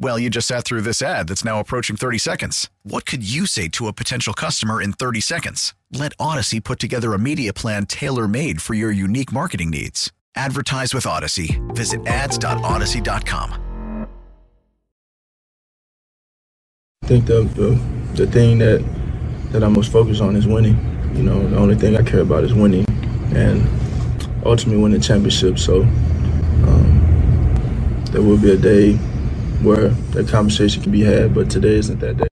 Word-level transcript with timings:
Well, 0.00 0.16
you 0.16 0.30
just 0.30 0.46
sat 0.46 0.64
through 0.64 0.82
this 0.82 1.02
ad 1.02 1.26
that's 1.26 1.44
now 1.44 1.58
approaching 1.58 1.96
30 1.96 2.18
seconds. 2.18 2.70
What 2.84 3.04
could 3.04 3.28
you 3.28 3.46
say 3.46 3.66
to 3.70 3.88
a 3.88 3.92
potential 3.92 4.32
customer 4.32 4.80
in 4.80 4.92
30 4.92 5.20
seconds? 5.20 5.74
Let 5.92 6.16
Audacy 6.18 6.62
put 6.62 6.78
together 6.78 7.14
a 7.14 7.18
media 7.18 7.52
plan 7.52 7.84
tailor 7.84 8.28
made 8.28 8.62
for 8.62 8.74
your 8.74 8.92
unique 8.92 9.32
marketing 9.32 9.70
needs. 9.70 10.12
Advertise 10.36 10.94
with 10.94 11.02
Audacy. 11.02 11.58
Visit 11.74 12.06
ads.audacy.com. 12.06 14.06
I 17.02 17.06
think 17.06 17.26
the, 17.26 17.42
the 17.42 17.70
the 18.14 18.30
thing 18.30 18.58
that 18.58 18.84
that 19.50 19.64
I'm 19.64 19.72
most 19.72 19.90
focused 19.90 20.20
on 20.20 20.36
is 20.36 20.46
winning. 20.46 20.76
You 21.16 21.24
know, 21.24 21.48
the 21.48 21.56
only 21.56 21.74
thing 21.74 21.96
I 21.96 22.02
care 22.02 22.20
about 22.20 22.44
is 22.44 22.52
winning, 22.52 22.84
and 23.34 23.66
ultimately 24.44 24.80
winning 24.80 25.00
championships. 25.00 25.64
So 25.64 25.82
um, 25.82 27.00
there 28.12 28.22
will 28.22 28.36
be 28.36 28.52
a 28.52 28.58
day 28.58 28.98
where 29.62 29.88
that 29.88 30.28
conversation 30.28 30.82
can 30.82 30.92
be 30.92 31.02
had, 31.02 31.34
but 31.34 31.50
today 31.50 31.74
isn't 31.74 32.00
that 32.00 32.16
day. 32.16 32.28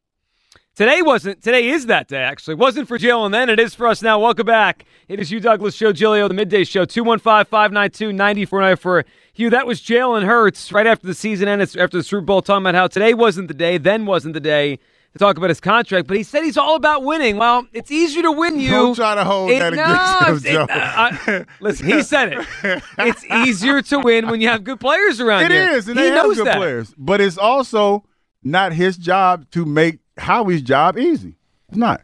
Today 0.76 1.00
wasn't. 1.00 1.42
Today 1.42 1.68
is 1.70 1.86
that 1.86 2.06
day. 2.06 2.22
Actually, 2.22 2.52
it 2.52 2.58
wasn't 2.58 2.86
for 2.86 2.98
Jalen 2.98 3.32
then. 3.32 3.48
It 3.48 3.58
is 3.58 3.74
for 3.74 3.86
us 3.86 4.02
now. 4.02 4.18
Welcome 4.18 4.44
back. 4.44 4.84
It 5.08 5.18
is 5.18 5.30
Hugh 5.30 5.40
Douglas 5.40 5.74
Show, 5.74 5.90
Giglio, 5.94 6.28
the 6.28 6.34
midday 6.34 6.64
show. 6.64 6.84
215-592-9494 6.84 8.78
for 8.78 9.04
Hugh. 9.32 9.48
That 9.48 9.66
was 9.66 9.80
Jalen 9.80 10.24
Hurts 10.24 10.70
right 10.72 10.86
after 10.86 11.06
the 11.06 11.14
season 11.14 11.48
ended, 11.48 11.74
after 11.78 11.96
the 11.96 12.02
Super 12.02 12.20
Bowl, 12.20 12.42
talking 12.42 12.62
about 12.62 12.74
how 12.74 12.88
today 12.88 13.14
wasn't 13.14 13.48
the 13.48 13.54
day, 13.54 13.78
then 13.78 14.04
wasn't 14.04 14.34
the 14.34 14.40
day 14.40 14.78
to 15.18 15.24
talk 15.24 15.36
about 15.38 15.50
his 15.50 15.60
contract. 15.60 16.06
But 16.08 16.16
he 16.16 16.22
said 16.22 16.42
he's 16.44 16.56
all 16.56 16.76
about 16.76 17.02
winning. 17.04 17.36
Well, 17.36 17.66
it's 17.72 17.90
easier 17.90 18.22
to 18.22 18.32
win 18.32 18.60
you. 18.60 18.70
Don't 18.70 18.94
try 18.94 19.14
to 19.14 19.24
hold 19.24 19.50
It- 19.50 19.58
that 19.60 19.72
no, 19.74 20.32
against 20.32 20.46
him, 20.46 20.62
it- 20.62 20.68
Joe. 20.68 21.32
uh, 21.32 21.44
listen, 21.60 21.86
he 21.86 22.02
said 22.02 22.32
it. 22.34 22.82
It's 22.98 23.24
easier 23.24 23.82
to 23.82 23.98
win 24.00 24.28
when 24.28 24.40
you 24.40 24.48
have 24.48 24.64
good 24.64 24.80
players 24.80 25.20
around 25.20 25.44
It 25.44 25.52
you. 25.52 25.58
is, 25.76 25.88
and 25.88 25.98
he 25.98 26.04
they 26.04 26.10
have 26.10 26.24
knows 26.26 26.36
good 26.36 26.46
that. 26.46 26.56
players. 26.56 26.94
But 26.98 27.20
it's 27.20 27.38
also 27.38 28.04
not 28.42 28.72
his 28.72 28.96
job 28.96 29.50
to 29.52 29.64
make 29.64 29.98
Howie's 30.18 30.62
job 30.62 30.98
easy. 30.98 31.36
It's 31.68 31.76
not. 31.78 32.00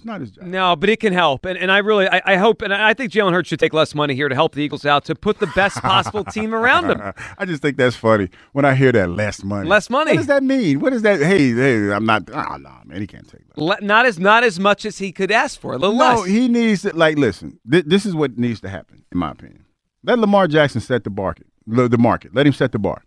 It's 0.00 0.06
not 0.06 0.22
his 0.22 0.30
job. 0.30 0.46
No, 0.46 0.76
but 0.76 0.88
it 0.88 0.98
can 0.98 1.12
help, 1.12 1.44
and 1.44 1.58
and 1.58 1.70
I 1.70 1.76
really 1.76 2.08
I, 2.08 2.22
I 2.24 2.36
hope, 2.36 2.62
and 2.62 2.72
I 2.72 2.94
think 2.94 3.12
Jalen 3.12 3.32
Hurts 3.32 3.50
should 3.50 3.60
take 3.60 3.74
less 3.74 3.94
money 3.94 4.14
here 4.14 4.30
to 4.30 4.34
help 4.34 4.54
the 4.54 4.62
Eagles 4.62 4.86
out 4.86 5.04
to 5.04 5.14
put 5.14 5.40
the 5.40 5.46
best 5.48 5.76
possible 5.82 6.24
team 6.24 6.54
around 6.54 6.90
him. 6.90 7.12
I 7.38 7.44
just 7.44 7.60
think 7.60 7.76
that's 7.76 7.96
funny 7.96 8.30
when 8.52 8.64
I 8.64 8.74
hear 8.74 8.92
that 8.92 9.10
less 9.10 9.44
money. 9.44 9.68
Less 9.68 9.90
money. 9.90 10.12
What 10.12 10.16
does 10.16 10.26
that 10.28 10.42
mean? 10.42 10.80
What 10.80 10.94
is 10.94 11.02
that? 11.02 11.20
Hey, 11.20 11.52
hey, 11.52 11.92
I'm 11.92 12.06
not. 12.06 12.30
Ah, 12.32 12.52
oh 12.52 12.56
no, 12.56 12.70
man, 12.86 13.02
he 13.02 13.06
can't 13.06 13.28
take 13.28 13.46
that. 13.46 13.58
Le- 13.58 13.80
not 13.82 14.06
as 14.06 14.18
not 14.18 14.42
as 14.42 14.58
much 14.58 14.86
as 14.86 14.96
he 14.96 15.12
could 15.12 15.30
ask 15.30 15.60
for. 15.60 15.74
A 15.74 15.76
little 15.76 15.94
No, 15.94 16.14
less. 16.20 16.26
he 16.28 16.48
needs 16.48 16.80
to 16.80 16.96
like 16.96 17.18
listen. 17.18 17.60
Th- 17.70 17.84
this 17.84 18.06
is 18.06 18.14
what 18.14 18.38
needs 18.38 18.62
to 18.62 18.70
happen, 18.70 19.04
in 19.12 19.18
my 19.18 19.32
opinion. 19.32 19.66
Let 20.02 20.18
Lamar 20.18 20.48
Jackson 20.48 20.80
set 20.80 21.04
the 21.04 21.10
market. 21.10 21.46
The 21.66 21.98
market. 21.98 22.34
Let 22.34 22.46
him 22.46 22.54
set 22.54 22.72
the 22.72 22.78
bar, 22.78 23.02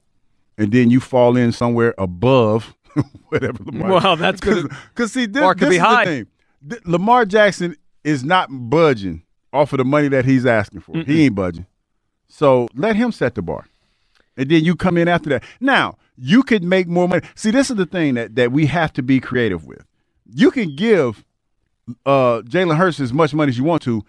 and 0.59 0.71
then 0.71 0.91
you 0.91 0.99
fall 0.99 1.37
in 1.37 1.53
somewhere 1.53 1.95
above 1.97 2.75
whatever 3.29 3.63
Lamar. 3.63 3.89
Well, 3.93 4.15
that's 4.15 4.39
good. 4.49 4.69
Because 4.89 5.11
see, 5.11 5.25
this, 5.25 5.41
Bar 5.41 5.55
could 5.55 5.63
this 5.63 5.69
be 5.71 5.75
is 5.77 5.81
high. 5.81 6.05
the 6.05 6.11
thing. 6.11 6.27
Th- 6.67 6.81
Lamar 6.85 7.25
Jackson 7.25 7.75
is 8.03 8.23
not 8.23 8.47
budging 8.51 9.23
off 9.51 9.73
of 9.73 9.77
the 9.77 9.85
money 9.85 10.07
that 10.09 10.25
he's 10.25 10.45
asking 10.45 10.81
for. 10.81 10.97
He 10.97 11.25
ain't 11.25 11.35
budging. 11.35 11.65
So 12.27 12.67
let 12.75 12.95
him 12.95 13.11
set 13.11 13.35
the 13.35 13.41
bar, 13.41 13.67
and 14.35 14.49
then 14.49 14.63
you 14.63 14.75
come 14.75 14.97
in 14.97 15.07
after 15.07 15.29
that. 15.29 15.43
Now 15.59 15.97
you 16.17 16.41
could 16.43 16.63
make 16.63 16.87
more 16.87 17.07
money. 17.07 17.25
See, 17.35 17.51
this 17.51 17.69
is 17.69 17.75
the 17.75 17.85
thing 17.85 18.15
that 18.15 18.35
that 18.35 18.51
we 18.51 18.65
have 18.65 18.91
to 18.93 19.03
be 19.03 19.19
creative 19.19 19.65
with. 19.65 19.83
You 20.33 20.49
can 20.49 20.75
give 20.75 21.23
uh, 22.05 22.41
Jalen 22.41 22.77
Hurts 22.77 22.99
as 22.99 23.13
much 23.13 23.33
money 23.33 23.49
as 23.49 23.57
you 23.57 23.63
want 23.63 23.81
to. 23.83 24.03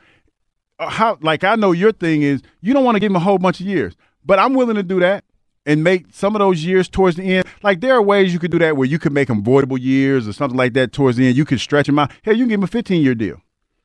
Uh, 0.79 0.89
how 0.89 1.19
like 1.21 1.45
I 1.45 1.55
know 1.57 1.73
your 1.73 1.93
thing 1.93 2.23
is 2.23 2.43
you 2.63 2.73
don't 2.73 2.85
want 2.85 2.97
to 2.97 3.01
give 3.01 3.11
him 3.11 3.17
a 3.17 3.21
whole 3.21 3.39
bunch 3.39 3.61
of 3.61 3.67
years, 3.67 3.95
but 4.25 4.39
I'm 4.39 4.55
willing 4.55 4.77
to 4.77 4.83
do 4.83 5.01
that 5.01 5.25
and 5.67 5.83
make 5.83 6.07
some 6.13 6.35
of 6.35 6.41
those 6.41 6.65
years 6.65 6.89
towards 6.89 7.17
the 7.17 7.23
end. 7.23 7.47
Like 7.63 7.81
there 7.81 7.95
are 7.95 8.03
ways 8.03 8.33
you 8.33 8.39
could 8.39 8.51
do 8.51 8.59
that 8.59 8.77
where 8.77 8.87
you 8.87 8.99
could 8.99 9.13
make 9.13 9.29
them 9.29 9.43
voidable 9.43 9.81
years 9.81 10.29
or 10.29 10.33
something 10.33 10.57
like 10.57 10.75
that 10.75 10.93
towards 10.93 11.17
the 11.17 11.27
end. 11.27 11.37
You 11.37 11.45
could 11.45 11.61
stretch 11.61 11.89
him 11.89 11.99
out. 11.99 12.13
Hell, 12.23 12.35
you 12.35 12.45
can 12.45 12.49
give 12.49 12.61
him 12.61 12.65
a 12.65 12.69
15 12.69 13.03
year 13.03 13.15
deal 13.15 13.41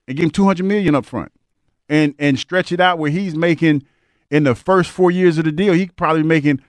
and 0.07 0.17
give 0.17 0.23
him 0.25 0.31
200 0.31 0.65
million 0.65 0.95
up 0.95 1.05
front, 1.05 1.31
and 1.87 2.13
and 2.19 2.37
stretch 2.37 2.71
it 2.71 2.79
out 2.79 2.97
where 2.97 3.11
he's 3.11 3.35
making 3.35 3.83
in 4.29 4.43
the 4.43 4.55
first 4.55 4.91
four 4.91 5.11
years 5.11 5.37
of 5.37 5.45
the 5.45 5.51
deal, 5.51 5.73
he 5.73 5.87
probably 5.87 6.23
making 6.23 6.61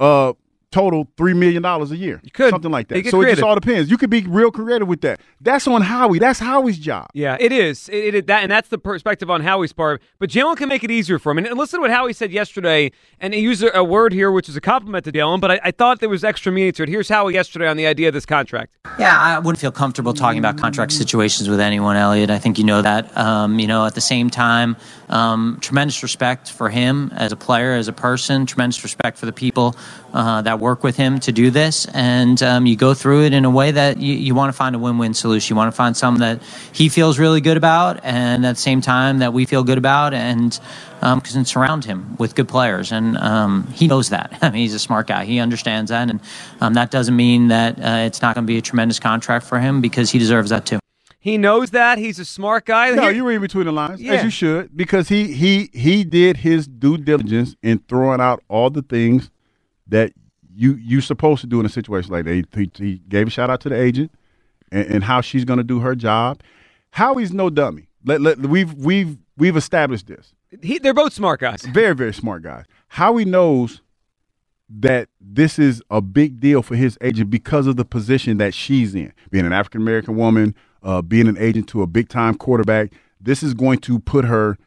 uh 0.00 0.32
total 0.74 1.06
three 1.16 1.34
million 1.34 1.62
dollars 1.62 1.92
a 1.92 1.96
year. 1.96 2.20
You 2.24 2.32
could. 2.32 2.50
something 2.50 2.70
like 2.70 2.88
that. 2.88 3.00
get 3.00 3.12
So 3.12 3.22
it 3.22 3.30
just 3.30 3.42
all 3.42 3.54
depends. 3.54 3.90
You 3.92 3.96
could 3.96 4.10
be 4.10 4.22
real 4.22 4.50
creative 4.50 4.88
with 4.88 5.02
that. 5.02 5.20
That's 5.40 5.68
on 5.68 5.82
Howie. 5.82 6.18
That's 6.18 6.40
Howie's 6.40 6.78
job. 6.78 7.06
Yeah, 7.14 7.36
it 7.38 7.52
is. 7.52 7.88
It, 7.90 8.14
it, 8.16 8.26
that 8.26 8.42
and 8.42 8.50
that's 8.50 8.68
the 8.68 8.78
perspective 8.78 9.30
on 9.30 9.42
Howie's 9.42 9.72
part. 9.72 10.02
But 10.18 10.30
Jalen 10.30 10.56
can 10.56 10.68
make 10.68 10.82
it 10.82 10.90
easier 10.90 11.20
for 11.20 11.30
him. 11.30 11.38
And, 11.38 11.46
and 11.46 11.56
listen 11.56 11.78
to 11.78 11.82
what 11.82 11.92
Howie 11.92 12.12
said 12.12 12.32
yesterday. 12.32 12.90
And 13.20 13.32
he 13.32 13.40
used 13.40 13.62
a, 13.62 13.78
a 13.78 13.84
word 13.84 14.12
here 14.12 14.32
which 14.32 14.48
is 14.48 14.56
a 14.56 14.60
compliment 14.60 15.04
to 15.04 15.12
Jalen, 15.12 15.40
but 15.40 15.52
I, 15.52 15.60
I 15.62 15.70
thought 15.70 16.00
there 16.00 16.08
was 16.08 16.24
extra 16.24 16.50
meaning 16.50 16.72
to 16.72 16.82
it. 16.82 16.88
Here's 16.88 17.08
Howie 17.08 17.34
yesterday 17.34 17.68
on 17.68 17.76
the 17.76 17.86
idea 17.86 18.08
of 18.08 18.14
this 18.14 18.26
contract. 18.26 18.76
Yeah, 18.98 19.16
I 19.16 19.38
wouldn't 19.38 19.60
feel 19.60 19.70
comfortable 19.70 20.12
talking 20.12 20.40
about 20.40 20.58
contract 20.58 20.90
situations 20.90 21.48
with 21.48 21.60
anyone, 21.60 21.96
Elliot. 21.96 22.30
I 22.30 22.38
think 22.40 22.58
you 22.58 22.64
know 22.64 22.82
that. 22.82 23.16
Um, 23.16 23.60
you 23.60 23.68
know, 23.68 23.86
at 23.86 23.94
the 23.94 24.00
same 24.00 24.28
time, 24.28 24.76
um, 25.08 25.58
tremendous 25.60 26.02
respect 26.02 26.50
for 26.50 26.68
him 26.68 27.12
as 27.14 27.30
a 27.30 27.36
player, 27.36 27.74
as 27.74 27.86
a 27.86 27.92
person, 27.92 28.44
tremendous 28.44 28.82
respect 28.82 29.18
for 29.18 29.26
the 29.26 29.32
people 29.32 29.76
uh, 30.14 30.40
that 30.42 30.60
work 30.60 30.84
with 30.84 30.96
him 30.96 31.18
to 31.18 31.32
do 31.32 31.50
this. 31.50 31.86
And 31.92 32.40
um, 32.42 32.66
you 32.66 32.76
go 32.76 32.94
through 32.94 33.24
it 33.24 33.32
in 33.34 33.44
a 33.44 33.50
way 33.50 33.72
that 33.72 33.98
you, 33.98 34.14
you 34.14 34.34
want 34.34 34.48
to 34.48 34.56
find 34.56 34.74
a 34.76 34.78
win 34.78 34.96
win 34.96 35.12
solution. 35.12 35.54
You 35.54 35.58
want 35.58 35.72
to 35.72 35.76
find 35.76 35.96
something 35.96 36.20
that 36.20 36.40
he 36.72 36.88
feels 36.88 37.18
really 37.18 37.40
good 37.40 37.56
about, 37.56 37.98
and 38.04 38.46
at 38.46 38.54
the 38.54 38.60
same 38.60 38.80
time, 38.80 39.18
that 39.18 39.32
we 39.32 39.44
feel 39.44 39.64
good 39.64 39.76
about, 39.76 40.14
and 40.14 40.58
um, 41.02 41.20
can 41.20 41.44
surround 41.44 41.84
him 41.84 42.16
with 42.16 42.36
good 42.36 42.48
players. 42.48 42.92
And 42.92 43.18
um, 43.18 43.66
he 43.74 43.88
knows 43.88 44.10
that. 44.10 44.38
I 44.42 44.50
mean, 44.50 44.62
he's 44.62 44.74
a 44.74 44.78
smart 44.78 45.08
guy. 45.08 45.24
He 45.24 45.40
understands 45.40 45.90
that. 45.90 46.08
And 46.08 46.20
um, 46.60 46.74
that 46.74 46.92
doesn't 46.92 47.16
mean 47.16 47.48
that 47.48 47.78
uh, 47.78 48.06
it's 48.06 48.22
not 48.22 48.36
going 48.36 48.46
to 48.46 48.50
be 48.50 48.56
a 48.58 48.62
tremendous 48.62 49.00
contract 49.00 49.44
for 49.44 49.58
him 49.58 49.80
because 49.80 50.10
he 50.12 50.20
deserves 50.20 50.50
that 50.50 50.64
too. 50.64 50.78
He 51.18 51.38
knows 51.38 51.70
that. 51.70 51.98
He's 51.98 52.18
a 52.18 52.24
smart 52.24 52.66
guy. 52.66 52.90
No, 52.90 53.08
you 53.08 53.26
read 53.26 53.40
between 53.40 53.64
the 53.64 53.72
lines, 53.72 54.00
Yeah. 54.00 54.12
as 54.12 54.24
you 54.24 54.30
should, 54.30 54.76
because 54.76 55.08
he 55.08 55.32
he 55.32 55.70
he 55.72 56.04
did 56.04 56.36
his 56.36 56.68
due 56.68 56.98
diligence 56.98 57.56
in 57.62 57.78
throwing 57.88 58.20
out 58.20 58.42
all 58.46 58.68
the 58.68 58.82
things 58.82 59.30
that 59.88 60.12
you 60.54 60.74
you 60.74 61.00
supposed 61.00 61.40
to 61.40 61.46
do 61.46 61.60
in 61.60 61.66
a 61.66 61.70
situation 61.70 62.12
like 62.12 62.24
that. 62.24 62.46
He, 62.54 62.70
he, 62.76 62.98
gave 63.08 63.26
a 63.26 63.30
shout 63.30 63.50
out 63.50 63.60
to 63.62 63.68
the 63.68 63.80
agent 63.80 64.12
and, 64.70 64.86
and 64.86 65.04
how 65.04 65.20
she's 65.20 65.44
going 65.44 65.58
to 65.58 65.64
do 65.64 65.80
her 65.80 65.94
job. 65.94 66.40
Howie's 66.90 67.32
no 67.32 67.50
dummy. 67.50 67.88
Let, 68.04 68.20
let, 68.20 68.38
we've 68.38 68.72
we've 68.74 69.18
we've 69.36 69.56
established 69.56 70.06
this. 70.06 70.34
he, 70.62 70.78
they're 70.78 70.94
both 70.94 71.12
smart 71.12 71.40
guys. 71.40 71.62
Very 71.72 71.94
very 71.94 72.14
smart 72.14 72.42
guys. 72.42 72.64
Howie 72.88 73.24
knows 73.24 73.80
that 74.68 75.08
this 75.20 75.58
is 75.58 75.82
a 75.90 76.00
big 76.00 76.40
deal 76.40 76.62
for 76.62 76.74
his 76.74 76.96
agent 77.00 77.30
because 77.30 77.66
of 77.66 77.76
the 77.76 77.84
position 77.84 78.38
that 78.38 78.54
she's 78.54 78.94
in, 78.94 79.12
being 79.30 79.46
an 79.46 79.52
African 79.52 79.80
American 79.80 80.16
woman, 80.16 80.54
uh, 80.82 81.02
being 81.02 81.28
an 81.28 81.36
agent 81.38 81.68
to 81.68 81.82
a 81.82 81.86
big 81.86 82.08
time 82.08 82.34
quarterback. 82.34 82.92
This 83.20 83.42
is 83.42 83.54
going 83.54 83.78
to 83.80 83.98
put 83.98 84.24
her 84.24 84.58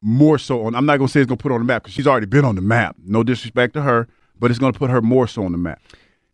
more 0.00 0.38
so 0.38 0.66
on. 0.66 0.74
I'm 0.74 0.86
not 0.86 0.98
going 0.98 1.08
to 1.08 1.12
say 1.12 1.20
it's 1.20 1.28
going 1.28 1.38
to 1.38 1.42
put 1.42 1.48
her 1.48 1.54
on 1.54 1.60
the 1.60 1.66
map 1.66 1.82
because 1.82 1.94
she's 1.94 2.06
already 2.06 2.26
been 2.26 2.44
on 2.44 2.54
the 2.54 2.60
map. 2.60 2.96
No 3.04 3.22
disrespect 3.22 3.74
to 3.74 3.82
her, 3.82 4.06
but 4.38 4.50
it's 4.50 4.58
going 4.58 4.72
to 4.72 4.78
put 4.78 4.90
her 4.90 5.02
more 5.02 5.26
so 5.26 5.44
on 5.44 5.52
the 5.52 5.58
map. 5.58 5.80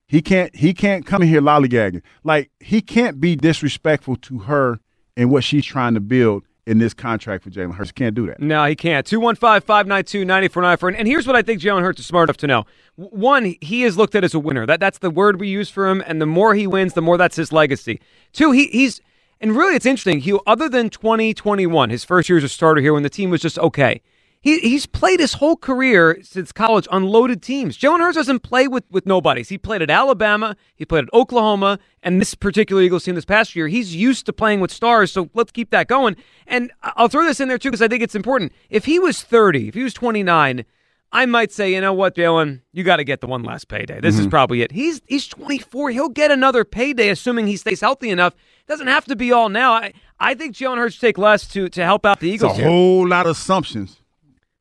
He 0.06 0.23
can't. 0.23 0.55
He 0.56 0.75
can't 0.75 1.06
come 1.06 1.23
in 1.23 1.29
here 1.29 1.41
lollygagging. 1.41 2.02
Like 2.25 2.50
he 2.58 2.81
can't 2.81 3.20
be 3.20 3.37
disrespectful 3.37 4.17
to 4.17 4.41
her 4.41 4.81
and 5.17 5.31
what 5.31 5.44
she's 5.44 5.64
trying 5.64 5.94
to 5.94 6.00
build 6.00 6.44
in 6.67 6.79
this 6.79 6.94
contract 6.94 7.44
for 7.44 7.50
Jalen 7.50 7.75
Hurts. 7.75 7.93
Can't 7.93 8.14
do 8.14 8.26
that. 8.26 8.41
No, 8.41 8.64
he 8.64 8.76
can't. 8.76 9.06
215 9.06 9.61
592 9.67 10.25
9494. 10.25 10.88
And 10.91 11.08
here's 11.08 11.26
what 11.26 11.37
I 11.37 11.43
think 11.43 11.61
Jalen 11.61 11.82
Hurts 11.82 12.00
is 12.00 12.06
smart 12.06 12.29
enough 12.29 12.37
to 12.38 12.47
know. 12.47 12.64
One, 12.97 13.56
he 13.61 13.85
is 13.85 13.97
looked 13.97 14.14
at 14.14 14.25
as 14.25 14.35
a 14.35 14.38
winner. 14.38 14.67
That 14.67 14.81
That's 14.81 14.99
the 14.99 15.11
word 15.11 15.41
we 15.41 15.49
use 15.49 15.70
for 15.70 15.88
him. 15.88 16.02
And 16.06 16.20
the 16.20 16.26
more 16.26 16.55
he 16.55 16.67
wins, 16.67 16.94
the 16.94 17.02
more 17.02 17.17
that's 17.17 17.37
his 17.37 17.52
legacy. 17.52 18.00
Two, 18.32 18.52
he, 18.52 18.67
he's, 18.67 19.00
and 19.41 19.56
really 19.56 19.75
it's 19.75 19.87
interesting. 19.87 20.20
He, 20.20 20.38
other 20.47 20.69
than 20.69 20.91
2021, 20.91 21.91
his 21.91 22.05
first 22.05 22.29
year 22.29 22.38
as 22.38 22.44
a 22.44 22.49
starter 22.49 22.81
here 22.81 22.93
when 22.93 23.02
the 23.02 23.11
team 23.11 23.31
was 23.31 23.41
just 23.41 23.58
okay, 23.58 24.00
He, 24.43 24.59
he's 24.61 24.87
played 24.87 25.21
his 25.21 25.35
whole 25.35 25.57
career 25.57 26.19
since 26.23 26.51
college 26.51 26.89
on 26.91 27.05
loaded 27.05 27.43
teams. 27.43 27.77
Jalen 27.77 28.01
Hurts 28.01 28.17
doesn't 28.17 28.41
play 28.41 28.67
with, 28.67 28.85
with 28.91 29.05
nobodies. 29.05 29.51
He 29.51 29.59
played 29.59 29.83
at 29.83 29.91
Alabama, 29.91 30.57
he 30.75 30.87
played 30.87 31.05
at 31.05 31.13
Oklahoma, 31.13 31.79
and 32.03 32.21
this 32.21 32.35
particular 32.35 32.81
Eagles 32.81 33.05
team 33.05 33.17
this 33.17 33.27
past 33.27 33.55
year. 33.55 33.69
He's 33.69 33.95
used 33.95 34.25
to 34.27 34.33
playing 34.33 34.61
with 34.61 34.71
stars, 34.71 35.13
so 35.13 35.29
let's 35.35 35.53
keep 35.53 35.69
that 35.71 35.89
going. 35.89 36.17
And 36.47 36.73
I'll 36.83 37.09
throw 37.09 37.25
this 37.25 37.39
in 37.39 37.49
there 37.49 37.59
too 37.59 37.69
because 37.69 37.83
I 37.83 37.89
think 37.89 38.03
it's 38.03 38.15
important. 38.15 38.53
If 38.71 38.87
he 38.87 38.99
was 38.99 39.23
30, 39.23 39.69
if 39.69 39.75
he 39.75 39.83
was 39.83 39.93
29, 39.93 40.65
I 41.13 41.27
might 41.27 41.53
say, 41.53 41.75
you 41.75 41.81
know 41.83 41.93
what, 41.93 42.15
Jalen, 42.15 42.63
you 42.73 42.83
got 42.83 42.97
to 42.97 43.05
get 43.05 43.21
the 43.21 43.27
one 43.27 43.43
last 43.43 43.69
payday. 43.69 44.01
This 44.01 44.15
mm-hmm. 44.15 44.23
is 44.23 44.29
probably 44.29 44.63
it. 44.63 44.73
He's 44.73 45.03
he's 45.07 45.27
24. 45.27 45.91
He'll 45.91 46.09
get 46.09 46.31
another 46.31 46.65
payday, 46.65 47.09
assuming 47.09 47.47
he 47.47 47.57
stays 47.57 47.81
healthy 47.81 48.11
enough. 48.11 48.35
Doesn't 48.69 48.87
have 48.87 49.05
to 49.07 49.17
be 49.17 49.33
all 49.33 49.49
now. 49.49 49.73
I, 49.73 49.93
I 50.19 50.35
think 50.35 50.55
Jalen 50.55 50.79
Hurts 50.79 50.99
take 50.99 51.19
less 51.19 51.49
to 51.49 51.69
to 51.71 51.85
help 51.85 52.07
out 52.07 52.21
the 52.21 52.31
Eagles. 52.31 52.53
It's 52.53 52.61
a 52.61 52.63
here. 52.63 52.71
whole 52.71 53.09
lot 53.09 53.27
of 53.27 53.33
assumptions. 53.33 54.00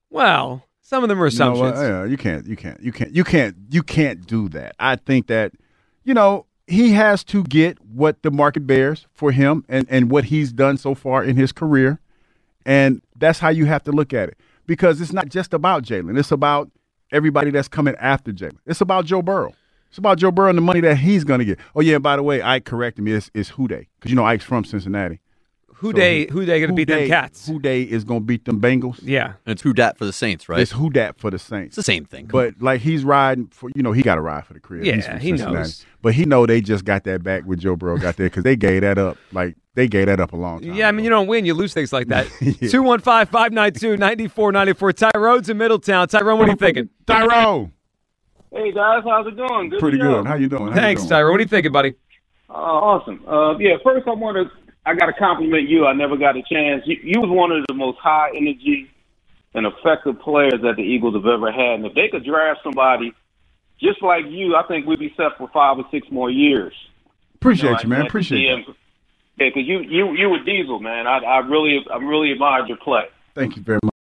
Well, 0.10 0.64
some 0.82 1.04
of 1.04 1.10
them 1.10 1.22
are 1.22 1.28
assumptions. 1.28 1.78
You, 1.78 1.88
know, 1.88 2.04
yeah, 2.04 2.10
you 2.10 2.18
can't, 2.18 2.48
you 2.48 2.56
can't, 2.56 2.82
you 2.82 2.92
can't, 2.92 3.12
you 3.12 3.24
can't, 3.24 3.56
you 3.70 3.84
can't 3.84 4.26
do 4.26 4.50
that. 4.50 4.76
I 4.80 4.96
think 4.96 5.28
that, 5.28 5.54
you 6.04 6.14
know, 6.14 6.46
he 6.68 6.92
has 6.94 7.24
to 7.26 7.44
get 7.44 7.80
what 7.84 8.22
the 8.22 8.32
market 8.32 8.66
bears 8.68 9.08
for 9.14 9.32
him 9.32 9.66
and 9.68 9.88
and 9.90 10.12
what 10.12 10.26
he's 10.26 10.52
done 10.52 10.78
so 10.78 10.96
far 10.96 11.24
in 11.24 11.36
his 11.36 11.52
career, 11.52 12.00
and 12.66 13.02
that's 13.16 13.40
how 13.40 13.50
you 13.50 13.66
have 13.66 13.84
to 13.84 13.92
look 13.92 14.14
at 14.14 14.30
it 14.30 14.38
because 14.66 15.02
it's 15.02 15.14
not 15.14 15.30
just 15.30 15.54
about 15.54 15.84
Jalen. 15.84 16.18
It's 16.18 16.32
about 16.32 16.70
everybody 17.12 17.52
that's 17.52 17.68
coming 17.68 17.96
after 18.00 18.32
Jalen. 18.32 18.58
It's 18.66 18.82
about 18.82 19.06
Joe 19.06 19.22
Burrow. 19.22 19.54
It's 19.90 19.98
about 19.98 20.20
Joe 20.20 20.32
Burrow 20.32 20.50
and 20.50 20.58
the 20.58 20.62
money 20.62 20.82
that 20.82 20.98
he's 20.98 21.24
going 21.24 21.40
to 21.40 21.46
get. 21.46 21.60
Oh 21.76 21.82
yeah, 21.82 21.98
by 21.98 22.16
the 22.16 22.24
way, 22.24 22.42
Ike 22.42 22.66
corrected 22.66 23.04
me. 23.04 23.14
It's, 23.14 23.32
it's 23.34 23.50
Who 23.50 23.68
Dey 23.68 23.88
because 24.00 24.12
you 24.12 24.16
know 24.16 24.26
Ike's 24.26 24.46
from 24.46 24.64
Cincinnati. 24.64 25.20
Who 25.80 25.92
so 25.92 25.98
day? 25.98 26.28
Who 26.28 26.46
dey 26.46 26.60
going 26.60 26.72
to 26.72 26.76
beat 26.76 26.90
them 26.90 27.08
cats? 27.08 27.48
Who 27.48 27.58
dey 27.58 27.84
is 27.84 28.04
going 28.04 28.20
to 28.20 28.26
beat 28.26 28.44
them 28.44 28.60
Bengals? 28.60 29.00
Yeah, 29.02 29.34
and 29.46 29.54
it's 29.54 29.62
who 29.62 29.74
dat 29.74 29.98
for 29.98 30.04
the 30.04 30.12
Saints, 30.12 30.50
right? 30.50 30.60
It's 30.60 30.72
who 30.72 30.90
dat 30.90 31.18
for 31.18 31.32
the 31.32 31.40
Saints. 31.40 31.70
It's 31.70 31.76
the 31.78 31.84
same 31.84 32.04
thing. 32.04 32.26
But 32.26 32.56
on. 32.56 32.56
like 32.60 32.82
he's 32.82 33.06
riding 33.06 33.48
for, 33.48 33.70
you 33.74 33.82
know, 33.82 33.94
he 33.94 34.02
got 34.02 34.16
to 34.16 34.22
ride 34.22 34.46
for 34.46 34.54
the 34.54 34.60
crib. 34.60 34.84
Yeah, 34.84 35.18
he 35.18 35.32
knows. 35.32 35.86
But 36.02 36.16
he 36.16 36.26
know 36.26 36.46
they 36.46 36.60
just 36.60 36.84
got 36.84 37.06
that 37.06 37.24
back 37.24 37.46
with 37.46 37.60
Joe 37.60 37.78
Burrow 37.78 37.98
got 37.98 38.18
there 38.18 38.28
because 38.28 38.44
they 38.44 38.58
gave 38.58 38.82
that 38.82 38.98
up. 38.98 39.18
Like 39.32 39.56
they 39.76 39.88
gave 39.88 40.08
that 40.08 40.20
up 40.20 40.34
a 40.34 40.36
long 40.36 40.60
time. 40.60 40.74
Yeah, 40.74 40.90
I 40.90 40.92
mean 40.92 41.06
you 41.06 41.10
don't 41.10 41.28
win, 41.28 41.46
you 41.46 41.54
lose 41.54 41.74
things 41.74 41.94
like 41.94 42.08
that. 42.08 42.28
Two 42.70 42.84
one 42.84 43.00
five 43.00 43.30
five 43.30 43.54
nine 43.54 43.72
two 43.72 43.96
ninety 43.96 44.28
four 44.28 44.52
ninety 44.52 44.74
four. 44.74 44.92
Tyrone's 44.92 45.48
in 45.48 45.58
Middletown. 45.58 46.10
Tyrone, 46.10 46.40
what 46.40 46.50
are 46.50 46.52
you 46.52 46.58
thinking? 46.58 46.90
Tyrone. 47.08 47.72
Hey 48.52 48.74
guys, 48.74 49.04
how's 49.06 49.28
it 49.28 49.38
going? 49.38 49.70
Good 49.70 49.80
Pretty 49.80 49.98
good. 49.98 50.26
How 50.26 50.36
you 50.36 50.50
doing? 50.50 50.68
How 50.68 50.76
Thanks, 50.76 51.04
you 51.04 51.08
doing? 51.08 51.20
Tyrone. 51.20 51.32
What 51.32 51.40
are 51.40 51.44
you 51.44 51.50
thinking, 51.50 51.72
buddy? 51.72 51.94
Uh, 52.50 52.54
awesome. 52.54 53.24
Uh, 53.26 53.58
yeah, 53.60 53.78
first 53.82 54.06
I 54.08 54.12
want 54.12 54.36
to 54.36 54.69
I 54.90 54.96
got 54.96 55.06
to 55.06 55.14
compliment 55.14 55.70
you. 55.70 55.86
I 55.86 55.94
never 55.94 56.18
got 56.18 56.36
a 56.36 56.42
chance. 56.42 56.82
You, 56.86 56.98
you 57.04 57.22
was 57.22 57.30
one 57.30 57.52
of 57.52 57.64
the 57.68 57.76
most 57.76 58.00
high 58.00 58.30
energy 58.36 58.90
and 59.54 59.68
effective 59.68 60.20
players 60.20 60.62
that 60.64 60.78
the 60.78 60.82
Eagles 60.82 61.14
have 61.14 61.28
ever 61.28 61.52
had. 61.52 61.76
And 61.76 61.86
if 61.86 61.94
they 61.94 62.08
could 62.10 62.26
draft 62.26 62.62
somebody 62.64 63.14
just 63.80 64.02
like 64.02 64.26
you, 64.28 64.56
I 64.56 64.64
think 64.68 64.88
we'd 64.88 65.00
be 65.00 65.14
set 65.16 65.38
for 65.38 65.48
five 65.54 65.78
or 65.78 65.86
six 65.92 66.08
more 66.10 66.32
years. 66.32 66.74
Appreciate 67.36 67.70
you, 67.70 67.76
know, 67.76 67.82
you 67.84 67.90
man. 67.90 68.06
Appreciate 68.08 68.40
you. 68.40 68.74
Yeah, 69.38 69.50
because 69.54 69.68
you 69.68 69.80
you 69.82 70.12
you 70.18 70.30
were 70.30 70.44
Diesel, 70.44 70.80
man. 70.80 71.08
I 71.08 71.20
I 71.20 71.38
really 71.40 71.86
I 71.94 71.98
really 71.98 72.32
admired 72.32 72.68
your 72.68 72.78
play. 72.78 73.06
Thank 73.36 73.56
you 73.56 73.62
very 73.62 73.80
much. 73.84 73.94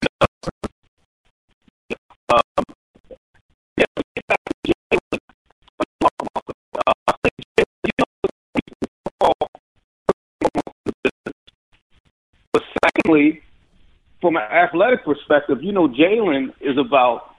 Secondly, 13.07 13.43
from 14.21 14.37
an 14.37 14.43
athletic 14.43 15.05
perspective, 15.05 15.63
you 15.63 15.73
know, 15.73 15.89
Jalen 15.89 16.53
is 16.61 16.77
about 16.79 17.35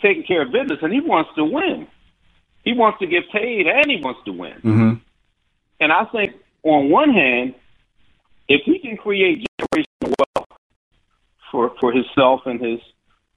taking 0.00 0.24
care 0.24 0.42
of 0.42 0.52
business, 0.52 0.78
and 0.82 0.92
he 0.92 1.00
wants 1.00 1.30
to 1.36 1.44
win. 1.44 1.86
He 2.64 2.72
wants 2.72 2.98
to 3.00 3.06
get 3.06 3.30
paid, 3.30 3.66
and 3.66 3.90
he 3.90 4.00
wants 4.02 4.20
to 4.24 4.32
win. 4.32 4.54
Mm-hmm. 4.54 4.92
And 5.80 5.92
I 5.92 6.04
think, 6.06 6.34
on 6.62 6.90
one 6.90 7.12
hand, 7.12 7.54
if 8.48 8.62
he 8.64 8.78
can 8.78 8.96
create 8.96 9.46
generational 9.60 10.14
wealth 10.18 10.48
for 11.50 11.74
for 11.80 11.92
himself 11.92 12.40
and 12.46 12.60
his, 12.60 12.80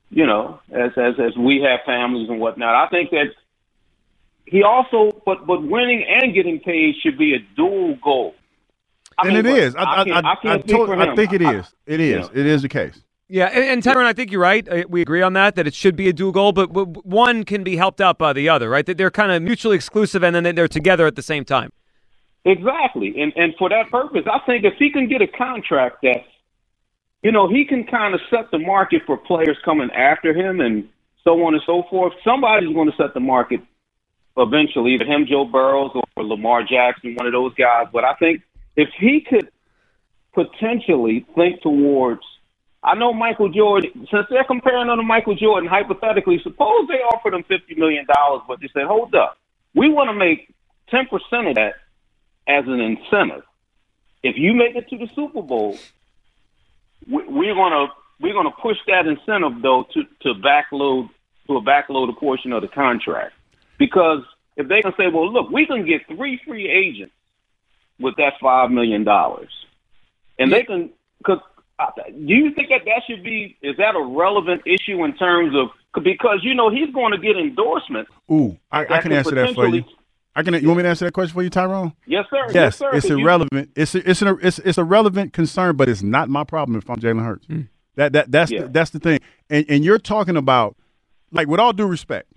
you 0.10 0.26
know, 0.26 0.60
as 0.72 0.92
as 0.98 1.20
as 1.20 1.36
we 1.38 1.62
have 1.62 1.82
families 1.86 2.30
and 2.30 2.40
whatnot, 2.40 2.74
I 2.74 2.90
think 2.90 3.12
that 3.12 3.32
he 4.46 4.64
also, 4.64 5.22
but 5.26 5.46
but 5.46 5.62
winning 5.62 6.06
and 6.08 6.34
getting 6.34 6.60
paid 6.60 6.96
should 7.04 7.18
be 7.18 7.34
a 7.34 7.40
dual 7.56 7.98
goal. 8.02 8.34
I 9.18 9.28
and 9.28 9.36
mean, 9.36 9.46
it 9.46 9.58
is. 9.58 9.76
I, 9.76 9.82
I, 9.82 10.04
I, 10.04 10.38
I, 10.44 10.58
told, 10.60 10.92
I 10.92 11.16
think 11.16 11.34
it 11.34 11.42
is. 11.42 11.74
It 11.86 12.00
is. 12.00 12.30
It 12.34 12.46
is 12.46 12.62
the 12.62 12.70
case. 12.70 13.02
Yeah, 13.30 13.48
and, 13.48 13.64
and 13.64 13.84
Tyrone, 13.84 14.06
I 14.06 14.14
think 14.14 14.32
you're 14.32 14.42
right. 14.42 14.68
Uh, 14.68 14.84
we 14.88 15.02
agree 15.02 15.22
on 15.22 15.34
that, 15.34 15.56
that 15.56 15.68
it 15.68 15.74
should 15.74 15.96
be 15.96 16.08
a 16.08 16.14
dual 16.14 16.32
goal, 16.32 16.54
but 16.54 16.68
one 17.06 17.44
can 17.44 17.64
be 17.64 17.76
helped 17.76 18.00
out 18.00 18.18
by 18.18 18.32
the 18.32 18.48
other, 18.48 18.70
right? 18.70 18.86
That 18.86 18.98
they're 18.98 19.12
kind 19.12 19.32
of 19.32 19.42
mutually 19.42 19.76
exclusive 19.76 20.24
and 20.24 20.34
then 20.34 20.56
they're 20.56 20.68
together 20.68 21.06
at 21.08 21.16
the 21.16 21.22
same 21.22 21.44
time. 21.44 21.72
Exactly. 22.46 23.14
And 23.22 23.34
and 23.36 23.54
for 23.60 23.68
that 23.68 23.92
purpose, 23.92 24.24
I 24.32 24.40
think 24.46 24.64
if 24.64 24.76
he 24.80 24.90
can 24.90 25.10
get 25.10 25.22
a 25.22 25.28
contract 25.28 25.98
that, 26.04 26.24
you 27.22 27.34
know, 27.34 27.50
he 27.50 27.66
can 27.66 27.84
kind 27.84 28.14
of 28.14 28.22
set 28.30 28.50
the 28.52 28.60
market 28.60 29.02
for 29.06 29.18
players 29.18 29.58
coming 29.66 29.92
after 29.92 30.34
him 30.34 30.62
and 30.62 30.88
so 31.26 31.44
on 31.44 31.56
and 31.56 31.64
so 31.66 31.84
forth. 31.90 32.14
Somebody's 32.24 32.74
going 32.74 32.90
to 32.90 32.96
set 32.96 33.14
the 33.14 33.20
market 33.20 33.60
eventually, 34.38 34.94
either 34.94 35.04
him, 35.04 35.26
Joe 35.28 35.44
Burrows, 35.44 35.92
or 36.16 36.24
Lamar 36.24 36.64
Jackson, 36.64 37.16
one 37.16 37.26
of 37.26 37.34
those 37.34 37.54
guys. 37.56 37.88
But 37.92 38.06
I 38.06 38.14
think 38.14 38.42
if 38.78 38.90
he 39.00 39.22
could 39.28 39.50
potentially 40.34 41.26
think 41.36 41.62
towards, 41.62 42.22
I 42.84 42.96
know 42.96 43.12
Michael 43.12 43.50
Jordan, 43.50 44.08
since 44.10 44.28
they're 44.30 44.44
comparing 44.44 44.88
him 44.88 44.98
to 44.98 45.04
Michael 45.04 45.36
Jordan, 45.36 45.68
hypothetically, 45.68 46.40
suppose 46.44 46.88
they 46.88 47.02
offered 47.12 47.34
him 47.34 47.44
$50 47.44 47.76
million, 47.76 48.06
but 48.48 48.62
they 48.62 48.70
said, 48.72 48.86
hold 48.86 49.16
up, 49.16 49.38
we 49.74 49.90
want 49.90 50.10
to 50.10 50.14
make 50.14 50.54
10% 50.94 51.10
of 51.50 51.56
that 51.56 51.74
as 52.48 52.66
an 52.68 52.80
incentive. 52.80 53.44
If 54.24 54.38
you 54.38 54.54
make 54.54 54.76
it 54.76 54.88
to 54.90 54.98
the 54.98 55.10
Super 55.16 55.42
Bowl, 55.42 55.78
we're 57.08 57.54
going 57.54 57.72
to 57.72 57.88
we're 58.20 58.34
going 58.34 58.52
to 58.52 58.62
push 58.62 58.78
that 58.88 59.06
incentive 59.06 59.62
though 59.62 59.86
to 59.94 60.04
to 60.22 60.34
backload 60.42 61.10
to 61.46 61.58
a 61.58 61.62
backloaded 61.62 62.18
portion 62.18 62.52
of 62.52 62.64
the 62.64 62.68
contract 62.68 63.34
because 63.78 64.24
if 64.56 64.68
they 64.68 64.82
can 64.82 64.92
say, 64.98 65.08
well, 65.08 65.32
look, 65.32 65.52
we 65.52 65.68
can 65.68 65.86
get 65.86 66.02
three 66.08 66.42
free 66.46 66.68
agents 66.68 67.14
with 68.00 68.16
that 68.18 68.34
five 68.42 68.72
million 68.72 69.04
dollars, 69.04 69.50
and 70.38 70.52
they 70.52 70.64
can 70.64 70.92
because 71.20 71.40
uh, 71.80 71.86
do 72.08 72.34
you 72.34 72.54
think 72.54 72.70
that 72.70 72.82
that 72.86 73.04
should 73.08 73.24
be 73.24 73.58
is 73.62 73.78
that 73.78 73.96
a 73.96 74.02
relevant 74.02 74.62
issue 74.66 75.04
in 75.04 75.16
terms 75.16 75.56
of 75.56 75.70
because 76.04 76.40
you 76.42 76.54
know 76.54 76.70
he's 76.70 76.94
going 76.94 77.12
to 77.12 77.18
get 77.18 77.38
endorsements. 77.38 78.12
Ooh, 78.32 78.58
I, 78.72 78.86
I 78.86 79.02
can 79.02 79.12
answer 79.12 79.36
that 79.36 79.54
for 79.56 79.68
you. 79.68 79.84
I 80.36 80.44
can. 80.44 80.54
You 80.54 80.68
want 80.68 80.78
me 80.78 80.84
to 80.84 80.90
answer 80.90 81.06
that 81.06 81.14
question 81.14 81.34
for 81.34 81.42
you, 81.42 81.50
Tyrone? 81.50 81.94
Yes, 82.06 82.26
sir. 82.30 82.46
Yes, 82.48 82.54
yes 82.54 82.78
sir. 82.78 82.92
it's 82.94 83.06
irrelevant. 83.06 83.72
You... 83.76 83.82
It's 83.82 83.96
a, 83.96 84.10
it's, 84.10 84.22
an, 84.22 84.38
it's 84.44 84.60
it's 84.60 84.78
a 84.78 84.84
relevant 84.84 85.34
concern, 85.34 85.76
but 85.76 85.90
it's 85.90 86.04
not 86.04 86.30
my 86.30 86.44
problem 86.44 86.78
if 86.78 86.88
I'm 86.90 86.98
Jalen 86.98 87.24
Hurts. 87.24 87.48
Mm. 87.48 87.70
That 87.96 88.14
that 88.14 88.32
that's 88.32 88.52
yeah. 88.52 88.62
the, 88.62 88.68
that's 88.68 88.92
the 88.92 89.00
thing. 89.00 89.20
And 89.50 89.66
and 89.68 89.84
you're 89.84 89.98
talking 89.98 90.38
about 90.38 90.78
like 91.32 91.48
with 91.48 91.60
all 91.60 91.74
due 91.74 91.88
respect, 91.88 92.32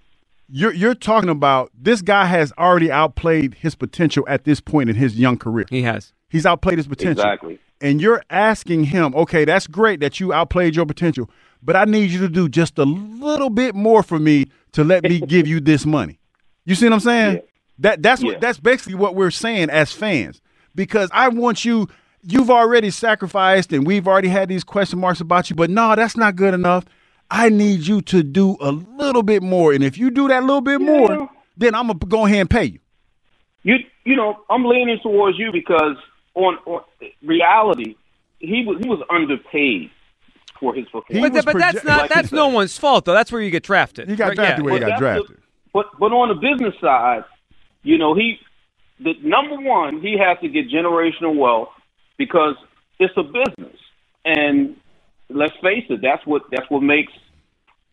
you're 0.50 0.72
you're 0.74 0.94
talking 0.94 1.30
about 1.30 1.70
this 1.78 2.02
guy 2.02 2.26
has 2.26 2.52
already 2.58 2.90
outplayed 2.90 3.54
his 3.54 3.74
potential 3.74 4.24
at 4.28 4.44
this 4.44 4.60
point 4.60 4.90
in 4.90 4.96
his 4.96 5.18
young 5.18 5.38
career. 5.38 5.66
He 5.70 5.82
has. 5.82 6.12
He's 6.28 6.46
outplayed 6.46 6.78
his 6.78 6.86
potential. 6.86 7.24
Exactly. 7.24 7.58
And 7.80 8.00
you're 8.00 8.22
asking 8.28 8.84
him, 8.84 9.14
okay, 9.14 9.44
that's 9.44 9.66
great 9.66 10.00
that 10.00 10.20
you 10.20 10.32
outplayed 10.32 10.76
your 10.76 10.84
potential, 10.84 11.30
but 11.62 11.76
I 11.76 11.84
need 11.84 12.10
you 12.10 12.20
to 12.20 12.28
do 12.28 12.48
just 12.48 12.78
a 12.78 12.84
little 12.84 13.48
bit 13.48 13.74
more 13.74 14.02
for 14.02 14.18
me 14.18 14.46
to 14.72 14.84
let 14.84 15.02
me 15.02 15.20
give 15.20 15.46
you 15.46 15.60
this 15.60 15.86
money. 15.86 16.18
You 16.66 16.74
see 16.74 16.86
what 16.86 16.94
I'm 16.94 17.00
saying? 17.00 17.34
Yeah. 17.36 17.42
That 17.78 18.02
that's 18.02 18.22
yeah. 18.22 18.32
what 18.32 18.40
that's 18.40 18.60
basically 18.60 18.96
what 18.96 19.14
we're 19.14 19.30
saying 19.30 19.70
as 19.70 19.92
fans. 19.92 20.40
Because 20.74 21.10
I 21.12 21.28
want 21.28 21.64
you 21.64 21.88
you've 22.22 22.50
already 22.50 22.90
sacrificed 22.90 23.72
and 23.72 23.86
we've 23.86 24.06
already 24.06 24.28
had 24.28 24.48
these 24.48 24.64
question 24.64 24.98
marks 24.98 25.20
about 25.20 25.48
you, 25.48 25.56
but 25.56 25.70
no, 25.70 25.96
that's 25.96 26.16
not 26.16 26.36
good 26.36 26.54
enough. 26.54 26.84
I 27.30 27.48
need 27.48 27.86
you 27.86 28.00
to 28.02 28.22
do 28.22 28.56
a 28.60 28.72
little 28.72 29.22
bit 29.22 29.42
more. 29.42 29.72
And 29.72 29.84
if 29.84 29.96
you 29.96 30.10
do 30.10 30.28
that 30.28 30.42
little 30.42 30.60
bit 30.60 30.80
yeah. 30.80 30.86
more, 30.86 31.30
then 31.56 31.74
I'm 31.74 31.86
gonna 31.86 31.98
go 31.98 32.26
ahead 32.26 32.40
and 32.40 32.50
pay 32.50 32.64
you. 32.64 32.78
You 33.62 33.76
you 34.04 34.16
know, 34.16 34.42
I'm 34.48 34.64
leaning 34.64 34.98
towards 35.02 35.38
you 35.38 35.52
because 35.52 35.96
on, 36.34 36.56
on 36.66 36.82
reality, 37.22 37.96
he 38.38 38.64
was 38.64 38.78
he 38.82 38.88
was 38.88 39.00
underpaid 39.10 39.90
for 40.58 40.74
his 40.74 40.86
performance. 40.86 41.34
But, 41.34 41.44
but 41.44 41.58
that's 41.58 41.84
not 41.84 42.00
like 42.02 42.10
that's 42.10 42.32
no 42.32 42.48
one's 42.48 42.76
fault 42.76 43.04
though. 43.04 43.14
That's 43.14 43.30
where 43.30 43.42
you 43.42 43.50
get 43.50 43.62
drafted. 43.62 44.08
He 44.08 44.16
got 44.16 44.34
drafted 44.34 44.58
yeah. 44.58 44.64
where 44.64 44.74
he 44.74 44.80
got 44.80 44.98
drafted. 44.98 45.36
The, 45.36 45.42
but 45.72 45.86
but 45.98 46.12
on 46.12 46.28
the 46.28 46.34
business 46.34 46.74
side, 46.80 47.24
you 47.82 47.98
know, 47.98 48.14
he 48.14 48.38
the 48.98 49.14
number 49.22 49.56
one, 49.56 50.00
he 50.00 50.18
has 50.18 50.38
to 50.40 50.48
get 50.48 50.68
generational 50.68 51.36
wealth 51.36 51.70
because 52.18 52.54
it's 52.98 53.14
a 53.16 53.22
business. 53.22 53.76
And 54.24 54.76
let's 55.30 55.54
face 55.62 55.84
it, 55.88 56.00
that's 56.02 56.24
what 56.26 56.42
that's 56.50 56.68
what 56.70 56.82
makes 56.82 57.12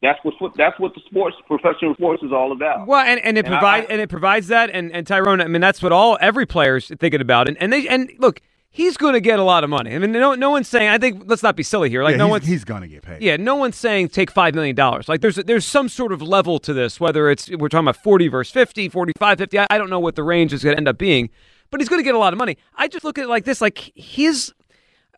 that's 0.01 0.19
what 0.23 0.53
that's 0.55 0.79
what 0.79 0.93
the 0.93 1.01
sports 1.07 1.35
professional 1.47 1.93
sports 1.95 2.21
is 2.23 2.31
all 2.31 2.51
about. 2.51 2.87
Well, 2.87 3.03
and, 3.05 3.19
and 3.23 3.37
it 3.37 3.45
provides 3.45 3.87
and 3.89 3.99
it 4.01 4.09
provides 4.09 4.47
that 4.47 4.69
and, 4.69 4.91
and 4.91 5.07
Tyrone, 5.07 5.41
I 5.41 5.47
mean 5.47 5.61
that's 5.61 5.81
what 5.81 5.91
all 5.91 6.17
every 6.21 6.45
player's 6.45 6.91
thinking 6.99 7.21
about. 7.21 7.47
And 7.47 7.57
and 7.59 7.73
they 7.73 7.87
and 7.87 8.11
look, 8.19 8.41
he's 8.69 8.95
going 8.95 9.13
to 9.13 9.19
get 9.21 9.39
a 9.39 9.43
lot 9.43 9.63
of 9.63 9.71
money. 9.71 9.95
I 9.95 9.97
mean, 9.97 10.11
no, 10.11 10.35
no 10.35 10.51
one's 10.51 10.67
saying. 10.67 10.87
I 10.89 10.99
think 10.99 11.23
let's 11.25 11.41
not 11.41 11.55
be 11.55 11.63
silly 11.63 11.89
here. 11.89 12.03
Like 12.03 12.11
Yeah, 12.13 12.17
no 12.17 12.25
he's, 12.25 12.31
one's 12.31 12.45
he's 12.45 12.63
gonna 12.63 12.87
get 12.87 13.01
paid. 13.01 13.21
yeah, 13.23 13.37
no 13.37 13.55
one's 13.55 13.75
saying 13.75 14.09
take 14.09 14.31
$5 14.31 14.53
million. 14.53 14.75
Like 15.07 15.21
there's 15.21 15.35
there's 15.37 15.65
some 15.65 15.89
sort 15.89 16.11
of 16.11 16.21
level 16.21 16.59
to 16.59 16.73
this, 16.73 16.99
whether 16.99 17.29
it's 17.31 17.49
we're 17.49 17.69
talking 17.69 17.85
about 17.85 17.97
40 18.03 18.27
versus 18.27 18.51
50, 18.53 18.89
45, 18.89 19.37
50. 19.39 19.59
I, 19.59 19.67
I 19.71 19.77
don't 19.79 19.89
know 19.89 19.99
what 19.99 20.15
the 20.15 20.23
range 20.23 20.53
is 20.53 20.63
going 20.63 20.75
to 20.75 20.77
end 20.77 20.87
up 20.87 20.99
being, 20.99 21.29
but 21.71 21.81
he's 21.81 21.89
going 21.89 21.99
to 21.99 22.03
get 22.03 22.13
a 22.13 22.19
lot 22.19 22.33
of 22.33 22.37
money. 22.37 22.57
I 22.75 22.87
just 22.87 23.03
look 23.03 23.17
at 23.17 23.23
it 23.23 23.29
like 23.29 23.45
this, 23.45 23.61
like 23.61 23.91
his. 23.95 24.53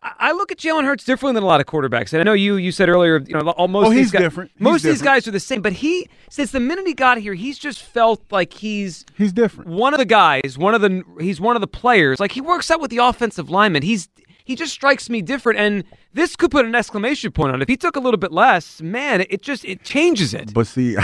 I 0.02 0.32
look 0.32 0.50
at 0.50 0.56
Jalen 0.58 0.84
Hurts 0.84 1.04
differently 1.04 1.34
than 1.34 1.42
a 1.42 1.46
lot 1.46 1.60
of 1.60 1.66
quarterbacks, 1.66 2.12
and 2.14 2.20
I 2.20 2.24
know 2.24 2.32
you 2.32 2.56
you 2.56 2.72
said 2.72 2.88
earlier, 2.88 3.18
you 3.18 3.34
know, 3.34 3.50
almost 3.50 3.86
Oh, 3.86 3.90
these 3.90 3.98
he's 3.98 4.10
guys, 4.12 4.22
different. 4.22 4.50
He's 4.54 4.60
Most 4.62 4.84
of 4.84 4.90
these 4.92 5.02
guys 5.02 5.28
are 5.28 5.30
the 5.30 5.40
same, 5.40 5.60
but 5.60 5.74
he 5.74 6.08
since 6.30 6.52
the 6.52 6.60
minute 6.60 6.86
he 6.86 6.94
got 6.94 7.18
here, 7.18 7.34
he's 7.34 7.58
just 7.58 7.82
felt 7.82 8.22
like 8.30 8.54
he's 8.54 9.04
He's 9.16 9.32
different. 9.32 9.68
one 9.68 9.92
of 9.92 9.98
the 9.98 10.06
guys, 10.06 10.56
one 10.56 10.74
of 10.74 10.80
the 10.80 11.02
he's 11.20 11.38
one 11.40 11.54
of 11.54 11.60
the 11.60 11.66
players. 11.66 12.18
Like 12.18 12.32
he 12.32 12.40
works 12.40 12.70
out 12.70 12.80
with 12.80 12.90
the 12.90 12.98
offensive 12.98 13.50
lineman. 13.50 13.82
He's 13.82 14.08
he 14.44 14.56
just 14.56 14.72
strikes 14.72 15.10
me 15.10 15.20
different, 15.22 15.58
and 15.58 15.84
this 16.14 16.34
could 16.34 16.50
put 16.50 16.64
an 16.64 16.74
exclamation 16.74 17.30
point 17.30 17.52
on 17.52 17.60
it. 17.60 17.62
If 17.62 17.68
he 17.68 17.76
took 17.76 17.94
a 17.96 18.00
little 18.00 18.18
bit 18.18 18.32
less, 18.32 18.80
man, 18.80 19.24
it 19.28 19.42
just 19.42 19.64
it 19.66 19.84
changes 19.84 20.32
it. 20.32 20.54
But 20.54 20.66
see, 20.66 20.96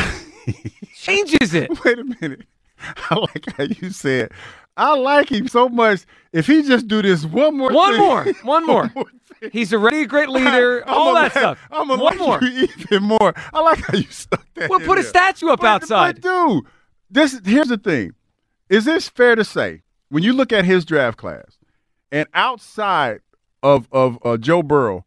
changes 0.97 1.55
it. 1.55 1.85
wait 1.85 1.99
a 1.99 2.05
minute. 2.21 2.47
I 3.11 3.15
like 3.17 3.47
how 3.57 3.65
you 3.65 3.91
said. 3.91 4.31
I 4.77 4.95
like 4.95 5.31
him 5.33 5.49
so 5.49 5.69
much. 5.71 6.05
If 6.33 6.47
he 6.47 6.63
just 6.63 6.87
do 6.87 7.01
this 7.03 7.25
one 7.25 7.57
more, 7.57 7.73
One 7.73 7.93
thing- 7.95 8.01
more, 8.03 8.25
one 8.43 8.67
more. 8.67 8.91
He's 9.53 9.73
already 9.73 10.03
a 10.03 10.07
great 10.07 10.29
leader. 10.29 10.83
I'm 10.87 10.95
all 10.95 11.15
that 11.15 11.33
stuff. 11.33 11.59
I'm 11.71 11.89
gonna 11.89 12.03
one 12.03 12.19
like 12.19 12.27
more. 12.43 12.43
you 12.49 12.69
even 12.79 13.03
more. 13.05 13.35
I 13.53 13.61
like 13.61 13.79
how 13.81 13.97
you 13.97 14.05
stuck 14.05 14.45
that. 14.55 14.69
Well, 14.71 14.81
put 14.81 14.99
a 14.99 15.03
there. 15.03 15.09
statue 15.11 15.49
up 15.49 15.61
But- 15.61 15.67
outside. 15.83 16.21
But 16.21 16.23
dude, 16.23 16.65
this 17.11 17.41
here's 17.45 17.69
the 17.69 17.79
thing. 17.79 18.13
Is 18.69 18.85
this 18.85 19.09
fair 19.09 19.35
to 19.37 19.45
say 19.45 19.83
when 20.09 20.23
you 20.23 20.33
look 20.33 20.53
at 20.53 20.65
his 20.65 20.85
draft 20.85 21.17
class 21.19 21.59
and 22.13 22.29
outside 22.35 23.21
of 23.63 23.89
of 23.93 24.19
uh, 24.25 24.37
Joe 24.37 24.63
Burrow, 24.63 25.05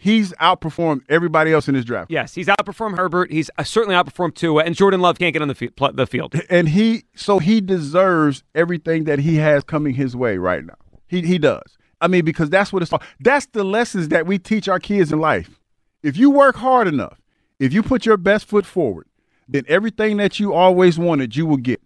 he's 0.00 0.32
outperformed 0.34 1.02
everybody 1.08 1.52
else 1.52 1.68
in 1.68 1.74
his 1.74 1.84
draft. 1.84 2.10
Yes, 2.10 2.34
he's 2.34 2.46
outperformed 2.46 2.96
Herbert. 2.96 3.30
He's 3.30 3.50
uh, 3.58 3.64
certainly 3.64 3.94
outperformed 3.94 4.34
Tua, 4.34 4.64
and 4.64 4.74
Jordan 4.74 5.00
Love 5.00 5.18
can't 5.18 5.32
get 5.34 5.42
on 5.42 5.48
the, 5.48 5.54
pl- 5.54 5.92
the 5.92 6.06
field. 6.06 6.34
and 6.48 6.70
he 6.70 7.04
so 7.14 7.38
he 7.38 7.60
deserves 7.60 8.42
everything 8.54 9.04
that 9.04 9.18
he 9.20 9.36
has 9.36 9.62
coming 9.62 9.94
his 9.94 10.16
way 10.16 10.38
right 10.38 10.64
now. 10.64 10.74
He 11.06 11.22
he 11.22 11.38
does. 11.38 11.76
I 12.00 12.08
mean, 12.08 12.24
because 12.24 12.48
that's 12.48 12.72
what 12.72 12.82
it's 12.82 12.92
all. 12.92 13.02
That's 13.20 13.46
the 13.46 13.62
lessons 13.62 14.08
that 14.08 14.26
we 14.26 14.38
teach 14.38 14.68
our 14.68 14.80
kids 14.80 15.12
in 15.12 15.20
life. 15.20 15.60
If 16.02 16.16
you 16.16 16.30
work 16.30 16.56
hard 16.56 16.88
enough, 16.88 17.20
if 17.58 17.74
you 17.74 17.82
put 17.82 18.06
your 18.06 18.16
best 18.16 18.46
foot 18.46 18.64
forward, 18.64 19.06
then 19.46 19.64
everything 19.68 20.16
that 20.16 20.40
you 20.40 20.54
always 20.54 20.98
wanted, 20.98 21.36
you 21.36 21.44
will 21.44 21.58
get. 21.58 21.80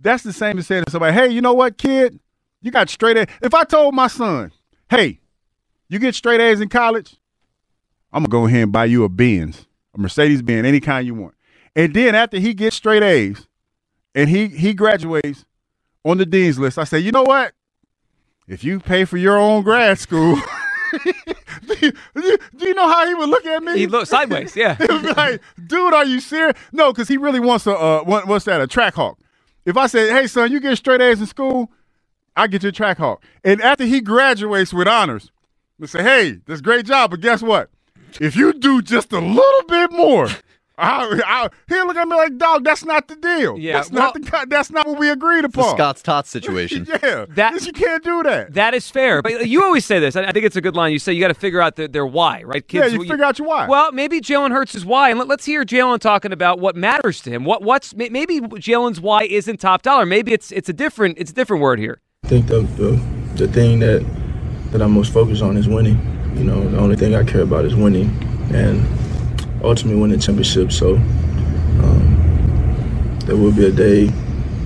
That's 0.00 0.24
the 0.24 0.32
same 0.32 0.58
as 0.58 0.66
saying 0.66 0.84
to 0.86 0.90
somebody, 0.90 1.14
"Hey, 1.14 1.28
you 1.28 1.40
know 1.40 1.52
what, 1.54 1.78
kid? 1.78 2.18
You 2.62 2.72
got 2.72 2.90
straight 2.90 3.16
A's." 3.16 3.26
If 3.40 3.54
I 3.54 3.62
told 3.62 3.94
my 3.94 4.08
son, 4.08 4.50
"Hey, 4.88 5.20
you 5.88 6.00
get 6.00 6.14
straight 6.16 6.40
A's 6.40 6.60
in 6.60 6.68
college, 6.68 7.16
I'm 8.12 8.24
gonna 8.24 8.30
go 8.30 8.46
ahead 8.46 8.62
and 8.64 8.72
buy 8.72 8.86
you 8.86 9.04
a 9.04 9.08
Benz, 9.08 9.66
a 9.94 9.98
Mercedes 9.98 10.42
Benz, 10.42 10.66
any 10.66 10.80
kind 10.80 11.06
you 11.06 11.14
want," 11.14 11.34
and 11.76 11.94
then 11.94 12.14
after 12.14 12.38
he 12.38 12.54
gets 12.54 12.76
straight 12.76 13.02
A's, 13.02 13.46
and 14.14 14.28
he 14.28 14.48
he 14.48 14.74
graduates 14.74 15.44
on 16.04 16.18
the 16.18 16.26
dean's 16.26 16.58
list. 16.58 16.78
I 16.78 16.84
say, 16.84 16.98
you 16.98 17.12
know 17.12 17.22
what? 17.22 17.52
If 18.48 18.64
you 18.64 18.80
pay 18.80 19.04
for 19.04 19.16
your 19.16 19.36
own 19.36 19.62
grad 19.62 19.98
school, 19.98 20.36
do, 21.66 21.74
you, 21.80 21.92
do 22.14 22.38
you 22.66 22.74
know 22.74 22.88
how 22.88 23.06
he 23.06 23.14
would 23.14 23.28
look 23.28 23.46
at 23.46 23.62
me? 23.62 23.78
He 23.78 23.86
looked 23.86 24.08
sideways. 24.08 24.56
Yeah. 24.56 24.74
he 24.78 24.86
would 24.86 25.02
be 25.02 25.12
like, 25.12 25.40
dude, 25.66 25.94
are 25.94 26.04
you 26.04 26.20
serious? 26.20 26.56
No, 26.72 26.92
because 26.92 27.08
he 27.08 27.16
really 27.16 27.40
wants 27.40 27.66
a 27.66 27.76
uh, 27.76 28.02
what, 28.02 28.26
what's 28.26 28.44
that? 28.46 28.60
A 28.60 28.66
Trackhawk. 28.66 29.16
If 29.64 29.76
I 29.76 29.86
say, 29.86 30.10
hey 30.10 30.26
son, 30.26 30.50
you 30.50 30.58
get 30.58 30.76
straight 30.76 31.00
A's 31.00 31.20
in 31.20 31.26
school, 31.26 31.70
I 32.34 32.46
get 32.46 32.62
your 32.62 32.72
Trackhawk. 32.72 33.18
And 33.44 33.60
after 33.60 33.84
he 33.84 34.00
graduates 34.00 34.72
with 34.72 34.88
honors, 34.88 35.30
we 35.78 35.86
say, 35.86 36.02
hey, 36.02 36.40
that's 36.46 36.60
great 36.60 36.86
job, 36.86 37.10
but 37.10 37.20
guess 37.20 37.42
what? 37.42 37.70
If 38.20 38.36
you 38.36 38.52
do 38.52 38.80
just 38.82 39.12
a 39.12 39.20
little 39.20 39.62
bit 39.68 39.92
more, 39.92 40.28
I, 40.78 41.20
I, 41.26 41.48
he'll 41.68 41.86
look 41.86 41.96
at 41.96 42.08
me 42.08 42.16
like, 42.16 42.38
dog, 42.38 42.64
that's 42.64 42.84
not 42.86 43.06
the 43.06 43.16
deal. 43.16 43.58
Yeah, 43.58 43.74
that's 43.74 43.90
not 43.90 44.14
the 44.14 44.20
co- 44.20 44.44
that's 44.48 44.70
not 44.70 44.86
what 44.86 44.98
we 44.98 45.10
agreed 45.10 45.44
The 45.44 45.48
upon. 45.48 45.76
Scott's 45.76 46.00
Tots 46.02 46.30
situation. 46.36 46.86
yeah, 47.02 47.26
That- 47.28 47.66
you 47.66 47.72
can't 47.72 48.02
do 48.02 48.22
that. 48.22 48.54
That 48.54 48.72
is 48.72 48.88
fair, 48.90 49.20
but 49.20 49.46
you 49.46 49.62
always 49.62 49.84
say 49.84 49.98
this. 49.98 50.16
I 50.16 50.22
I 50.24 50.32
think 50.32 50.46
it's 50.46 50.56
a 50.56 50.62
good 50.62 50.74
line. 50.76 50.92
You 50.92 50.98
say 50.98 51.12
you 51.12 51.20
got 51.20 51.28
to 51.28 51.34
figure 51.34 51.60
out 51.60 51.76
their, 51.76 51.86
their 51.88 52.06
why, 52.06 52.42
right? 52.44 52.66
Kids, 52.66 52.72
yeah, 52.72 52.82
Kids, 52.90 52.94
you 52.94 53.10
figure 53.10 53.24
out 53.24 53.38
your 53.38 53.48
why. 53.48 53.68
Well, 53.68 53.92
maybe 53.92 54.20
Jalen 54.22 54.52
Hurts 54.52 54.74
is 54.74 54.86
why, 54.86 55.10
and 55.10 55.18
let, 55.18 55.30
us 55.30 55.44
hear 55.44 55.64
Jalen 55.64 55.98
talking 56.00 56.32
about 56.32 56.60
what 56.60 56.76
matters 56.76 57.20
to 57.22 57.30
him. 57.30 57.44
What 57.44 57.62
what's 57.62 57.94
maybe 57.94 58.40
Jalen's 58.40 59.00
why 59.02 59.24
isn't 59.24 59.58
top 59.60 59.82
dollar. 59.82 60.06
Maybe 60.06 60.32
it's 60.32 60.50
it's 60.50 60.70
a 60.70 60.72
different 60.72 61.18
it's 61.18 61.30
a 61.30 61.34
different 61.34 61.62
word 61.62 61.78
here. 61.78 62.00
I 62.24 62.28
think 62.28 62.46
the, 62.46 62.60
the 62.62 63.00
the 63.34 63.48
thing 63.52 63.80
that 63.80 64.02
that 64.72 64.80
I'm 64.80 64.92
most 64.92 65.12
focused 65.12 65.42
on 65.42 65.58
is 65.58 65.68
winning. 65.68 65.98
You 66.34 66.44
know, 66.44 66.68
the 66.68 66.78
only 66.78 66.96
thing 66.96 67.14
I 67.14 67.24
care 67.24 67.42
about 67.42 67.64
is 67.64 67.74
winning, 67.74 68.08
and 68.52 68.86
ultimately 69.62 70.00
winning 70.00 70.20
championships. 70.20 70.76
So 70.76 70.96
um, 70.96 73.18
there 73.26 73.36
will 73.36 73.52
be 73.52 73.66
a 73.66 73.72
day 73.72 74.08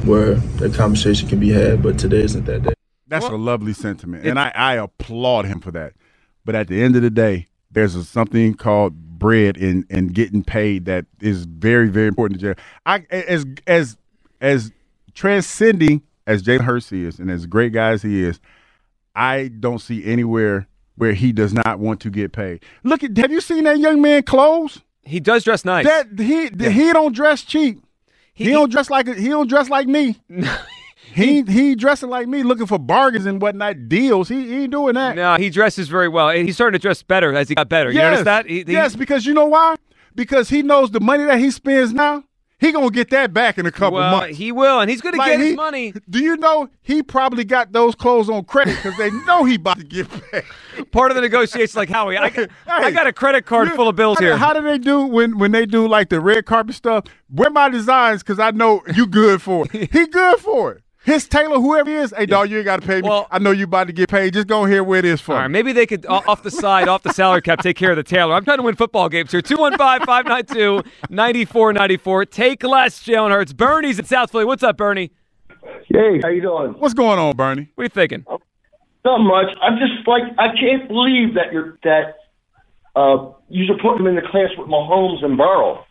where 0.04 0.34
that 0.34 0.74
conversation 0.74 1.28
can 1.28 1.40
be 1.40 1.50
had, 1.50 1.82
but 1.82 1.98
today 1.98 2.22
isn't 2.22 2.44
that 2.44 2.62
day. 2.62 2.74
That's 3.06 3.26
a 3.26 3.36
lovely 3.36 3.72
sentiment, 3.72 4.26
and 4.26 4.38
I, 4.38 4.50
I 4.54 4.74
applaud 4.74 5.46
him 5.46 5.60
for 5.60 5.70
that. 5.72 5.94
But 6.44 6.54
at 6.54 6.68
the 6.68 6.82
end 6.82 6.96
of 6.96 7.02
the 7.02 7.10
day, 7.10 7.46
there's 7.70 7.94
a, 7.94 8.04
something 8.04 8.54
called 8.54 9.18
bread 9.18 9.56
and 9.56 9.86
and 9.90 10.12
getting 10.12 10.42
paid 10.42 10.86
that 10.86 11.06
is 11.20 11.44
very 11.44 11.88
very 11.88 12.08
important 12.08 12.40
to 12.40 12.46
Jalen. 12.46 12.58
I 12.86 13.06
as 13.10 13.46
as 13.66 13.96
as 14.40 14.72
transcending 15.14 16.02
as 16.26 16.42
Jalen 16.42 16.62
Hurts 16.62 16.92
is, 16.92 17.18
and 17.18 17.30
as 17.30 17.46
great 17.46 17.72
guy 17.72 17.90
as 17.90 18.02
he 18.02 18.22
is, 18.22 18.40
I 19.14 19.48
don't 19.48 19.80
see 19.80 20.04
anywhere 20.04 20.66
where 20.96 21.12
he 21.12 21.32
does 21.32 21.52
not 21.52 21.78
want 21.78 22.00
to 22.00 22.10
get 22.10 22.32
paid. 22.32 22.62
Look 22.82 23.02
at 23.02 23.16
have 23.18 23.32
you 23.32 23.40
seen 23.40 23.64
that 23.64 23.78
young 23.78 24.00
man 24.00 24.22
clothes? 24.22 24.80
He 25.02 25.20
does 25.20 25.44
dress 25.44 25.64
nice. 25.64 25.86
That 25.86 26.18
he 26.18 26.48
he 26.70 26.92
don't 26.92 27.14
dress 27.14 27.42
cheap. 27.42 27.80
He, 28.32 28.50
don't 28.50 28.70
dress 28.70 28.90
like 28.90 29.06
he 29.06 29.28
don't 29.28 29.48
dress 29.48 29.68
like 29.68 29.86
me. 29.86 30.18
he 31.14 31.42
he 31.42 31.74
dressing 31.76 32.08
like 32.08 32.26
me, 32.26 32.42
looking 32.42 32.66
for 32.66 32.78
bargains 32.78 33.26
and 33.26 33.40
whatnot, 33.40 33.88
deals. 33.88 34.28
He, 34.28 34.48
he 34.48 34.62
ain't 34.62 34.72
doing 34.72 34.94
that. 34.94 35.14
no, 35.14 35.36
he 35.36 35.50
dresses 35.50 35.88
very 35.88 36.08
well. 36.08 36.30
He's 36.30 36.56
starting 36.56 36.78
to 36.78 36.82
dress 36.82 37.02
better 37.02 37.32
as 37.34 37.48
he 37.48 37.54
got 37.54 37.68
better. 37.68 37.90
You 37.90 37.98
yes, 37.98 38.10
notice 38.10 38.24
that? 38.24 38.46
He, 38.46 38.64
he- 38.64 38.72
yes, 38.72 38.96
because 38.96 39.24
you 39.24 39.34
know 39.34 39.46
why? 39.46 39.76
Because 40.16 40.48
he 40.48 40.62
knows 40.62 40.90
the 40.90 41.00
money 41.00 41.24
that 41.24 41.38
he 41.38 41.50
spends 41.50 41.92
now, 41.92 42.24
he 42.64 42.72
gonna 42.72 42.90
get 42.90 43.10
that 43.10 43.32
back 43.32 43.58
in 43.58 43.66
a 43.66 43.70
couple 43.70 43.98
well, 43.98 44.10
months. 44.20 44.38
he 44.38 44.52
will, 44.52 44.80
and 44.80 44.90
he's 44.90 45.00
going 45.00 45.14
to 45.14 45.18
Like, 45.18 45.32
get 45.32 45.40
his 45.40 45.56
money. 45.56 45.92
Do 46.08 46.20
you 46.20 46.36
know 46.36 46.68
he 46.82 47.02
probably 47.02 47.44
got 47.44 47.72
those 47.72 47.94
clothes 47.94 48.28
on 48.30 48.44
credit 48.44 48.76
because 48.76 48.96
they 48.96 49.10
know 49.26 49.44
he 49.44 49.56
about 49.56 49.78
to 49.78 49.84
get 49.84 50.08
back. 50.30 50.46
Part 50.90 51.10
of 51.10 51.14
the 51.14 51.20
negotiation, 51.20 51.78
like 51.78 51.88
Howie, 51.88 52.16
I, 52.16 52.30
got- 52.30 52.50
I 52.66 52.90
got 52.90 53.06
a 53.06 53.12
credit 53.12 53.46
card 53.46 53.70
full 53.72 53.88
of 53.88 53.96
bills 53.96 54.18
how, 54.18 54.24
here. 54.24 54.36
How 54.36 54.52
do 54.52 54.62
they 54.62 54.78
do 54.78 55.02
when 55.06 55.38
when 55.38 55.52
they 55.52 55.66
do 55.66 55.86
like 55.88 56.08
the 56.08 56.20
red 56.20 56.46
carpet 56.46 56.74
stuff? 56.74 57.04
Wear 57.30 57.50
my 57.50 57.68
designs 57.68 58.22
because 58.22 58.38
I 58.38 58.50
know 58.52 58.82
you 58.94 59.06
good 59.06 59.42
for 59.42 59.66
it. 59.72 59.92
he 59.92 60.06
good 60.06 60.38
for 60.38 60.72
it. 60.72 60.83
His 61.04 61.28
tailor, 61.28 61.56
whoever 61.60 61.90
he 61.90 61.96
is, 61.96 62.14
hey 62.16 62.24
dog, 62.26 62.50
you 62.50 62.56
ain't 62.58 62.64
got 62.64 62.80
to 62.80 62.86
pay 62.86 63.02
me. 63.02 63.08
Well- 63.08 63.26
I 63.30 63.38
know 63.38 63.50
you 63.50 63.64
about 63.64 63.88
to 63.88 63.92
get 63.92 64.08
paid. 64.08 64.32
Just 64.32 64.46
go 64.46 64.64
here 64.64 64.82
where 64.82 64.98
it 64.98 65.04
is 65.04 65.20
for. 65.20 65.32
All 65.34 65.40
right, 65.40 65.48
maybe 65.48 65.72
they 65.72 65.86
could, 65.86 66.06
off 66.06 66.42
the 66.42 66.50
side, 66.50 66.88
off 66.88 67.02
the 67.02 67.12
salary 67.12 67.42
cap, 67.42 67.60
take 67.60 67.76
care 67.76 67.90
of 67.90 67.96
the 67.96 68.02
tailor. 68.02 68.34
I'm 68.34 68.44
trying 68.44 68.56
to 68.58 68.62
win 68.62 68.74
football 68.74 69.08
games 69.08 69.30
here. 69.30 69.42
215 69.42 70.06
592 70.06 70.82
9494. 71.10 72.26
Take 72.26 72.62
less, 72.64 73.02
Jalen 73.02 73.30
Hurts. 73.30 73.52
Bernie's 73.52 73.98
in 73.98 74.04
South 74.06 74.30
Philly. 74.32 74.44
What's 74.46 74.62
up, 74.62 74.76
Bernie? 74.76 75.10
Hey, 75.88 76.20
how 76.22 76.28
you 76.28 76.40
doing? 76.42 76.72
What's 76.78 76.94
going 76.94 77.18
on, 77.18 77.36
Bernie? 77.36 77.68
What 77.74 77.82
are 77.82 77.84
you 77.84 77.88
thinking? 77.90 78.24
Not 79.04 79.18
much. 79.18 79.54
I'm 79.60 79.78
just 79.78 80.06
like 80.06 80.22
I 80.38 80.48
can't 80.58 80.88
believe 80.88 81.34
that 81.34 81.52
you're 81.52 81.78
that 81.84 82.16
uh 82.96 83.32
you 83.50 83.66
should 83.66 83.78
put 83.80 83.98
him 84.00 84.06
in 84.06 84.14
the 84.14 84.22
class 84.22 84.48
with 84.56 84.68
Mahomes 84.68 85.22
and 85.24 85.36
Burrow. 85.36 85.84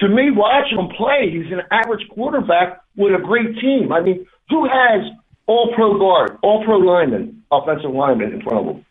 To 0.00 0.08
me, 0.08 0.30
watching 0.30 0.78
him 0.78 0.88
play, 0.96 1.30
he's 1.30 1.52
an 1.52 1.62
average 1.70 2.06
quarterback 2.10 2.80
with 2.98 3.14
a 3.14 3.22
great 3.24 3.58
team. 3.60 3.92
I 3.92 4.02
mean, 4.02 4.26
who 4.50 4.68
has 4.68 5.10
all 5.46 5.72
pro 5.74 5.98
guard, 5.98 6.38
all 6.42 6.62
pro 6.64 6.76
linemen, 6.76 7.44
offensive 7.50 7.90
linemen 7.90 8.34
in 8.34 8.42
front 8.42 8.58
of 8.58 8.74
them? 8.74 8.84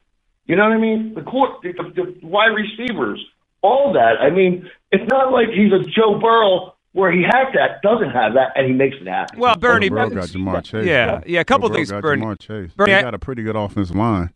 You 0.46 0.56
know 0.56 0.64
what 0.64 0.72
I 0.72 0.78
mean? 0.78 1.14
The 1.14 1.22
court, 1.22 1.62
the, 1.62 1.74
the, 1.74 2.16
the 2.22 2.26
wide 2.26 2.56
receivers, 2.56 3.24
all 3.62 3.94
that. 3.94 4.14
I 4.22 4.30
mean, 4.30 4.70
it's 4.92 5.08
not 5.10 5.32
like 5.32 5.50
he's 5.50 5.74
a 5.74 5.84
Joe 5.84 6.18
Burrow 6.20 6.74
where 6.94 7.12
he 7.12 7.22
has 7.22 7.54
that, 7.54 7.82
doesn't 7.84 8.12
have 8.12 8.34
that, 8.34 8.54
and 8.56 8.66
he 8.66 8.74
makes 8.74 8.96
it 9.00 9.08
happen. 9.08 9.40
Well, 9.40 9.56
Bernie, 9.58 9.90
Joe 9.90 9.96
Burrow 9.96 10.10
got 10.10 10.30
Ja'Marr 10.30 10.64
Chase. 10.64 10.86
Yeah, 10.86 11.20
though. 11.20 11.24
yeah, 11.28 11.42
a 11.42 11.46
couple 11.46 11.68
Joe 11.68 11.74
Burrow 11.74 11.78
things, 11.78 11.92
got 11.92 12.02
Bernie. 12.02 12.22
Ja'Marr 12.24 12.40
Chase. 12.40 12.72
Bernie, 12.76 12.94
they 12.94 13.02
got 13.02 13.14
a 13.14 13.20
pretty 13.20 13.44
good 13.44 13.58
offensive 13.58 13.96
line. 13.96 14.32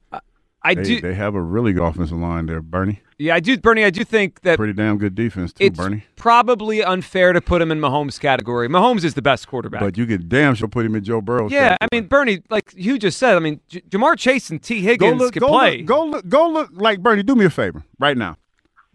I 0.63 0.75
they, 0.75 0.83
do. 0.83 1.01
They 1.01 1.15
have 1.15 1.33
a 1.33 1.41
really 1.41 1.73
good 1.73 1.83
offensive 1.83 2.17
line 2.17 2.45
there, 2.45 2.61
Bernie. 2.61 3.01
Yeah, 3.17 3.35
I 3.35 3.39
do, 3.39 3.57
Bernie. 3.57 3.83
I 3.83 3.89
do 3.89 4.03
think 4.03 4.41
that 4.41 4.57
Pretty 4.57 4.73
damn 4.73 4.97
good 4.97 5.15
defense 5.15 5.53
too, 5.53 5.65
it's 5.65 5.77
Bernie. 5.77 6.03
probably 6.15 6.83
unfair 6.83 7.33
to 7.33 7.41
put 7.41 7.61
him 7.61 7.71
in 7.71 7.79
Mahomes' 7.79 8.19
category. 8.19 8.67
Mahomes 8.67 9.03
is 9.03 9.15
the 9.15 9.21
best 9.21 9.47
quarterback. 9.47 9.81
But 9.81 9.97
you 9.97 10.05
could 10.05 10.29
damn 10.29 10.53
sure 10.55 10.67
put 10.67 10.85
him 10.85 10.95
in 10.95 11.03
Joe 11.03 11.21
Burrow's. 11.21 11.51
yeah, 11.51 11.77
I 11.81 11.87
mean, 11.91 12.05
Bernie, 12.07 12.41
like 12.49 12.73
you 12.75 12.99
just 12.99 13.17
said, 13.17 13.35
I 13.35 13.39
mean, 13.39 13.59
J- 13.67 13.81
Ja'Marr 13.81 14.17
Chase 14.17 14.49
and 14.49 14.61
T. 14.61 14.81
go 14.81 14.87
Higgins 14.87 15.19
look, 15.19 15.33
can 15.33 15.39
go 15.39 15.47
play. 15.47 15.77
look, 15.77 15.85
go 15.87 16.05
look, 16.05 16.29
go 16.29 16.49
look. 16.49 16.69
Like 16.73 17.01
Bernie, 17.01 17.23
do 17.23 17.35
me 17.35 17.45
a 17.45 17.49
favor 17.49 17.83
right 17.99 18.17
now. 18.17 18.37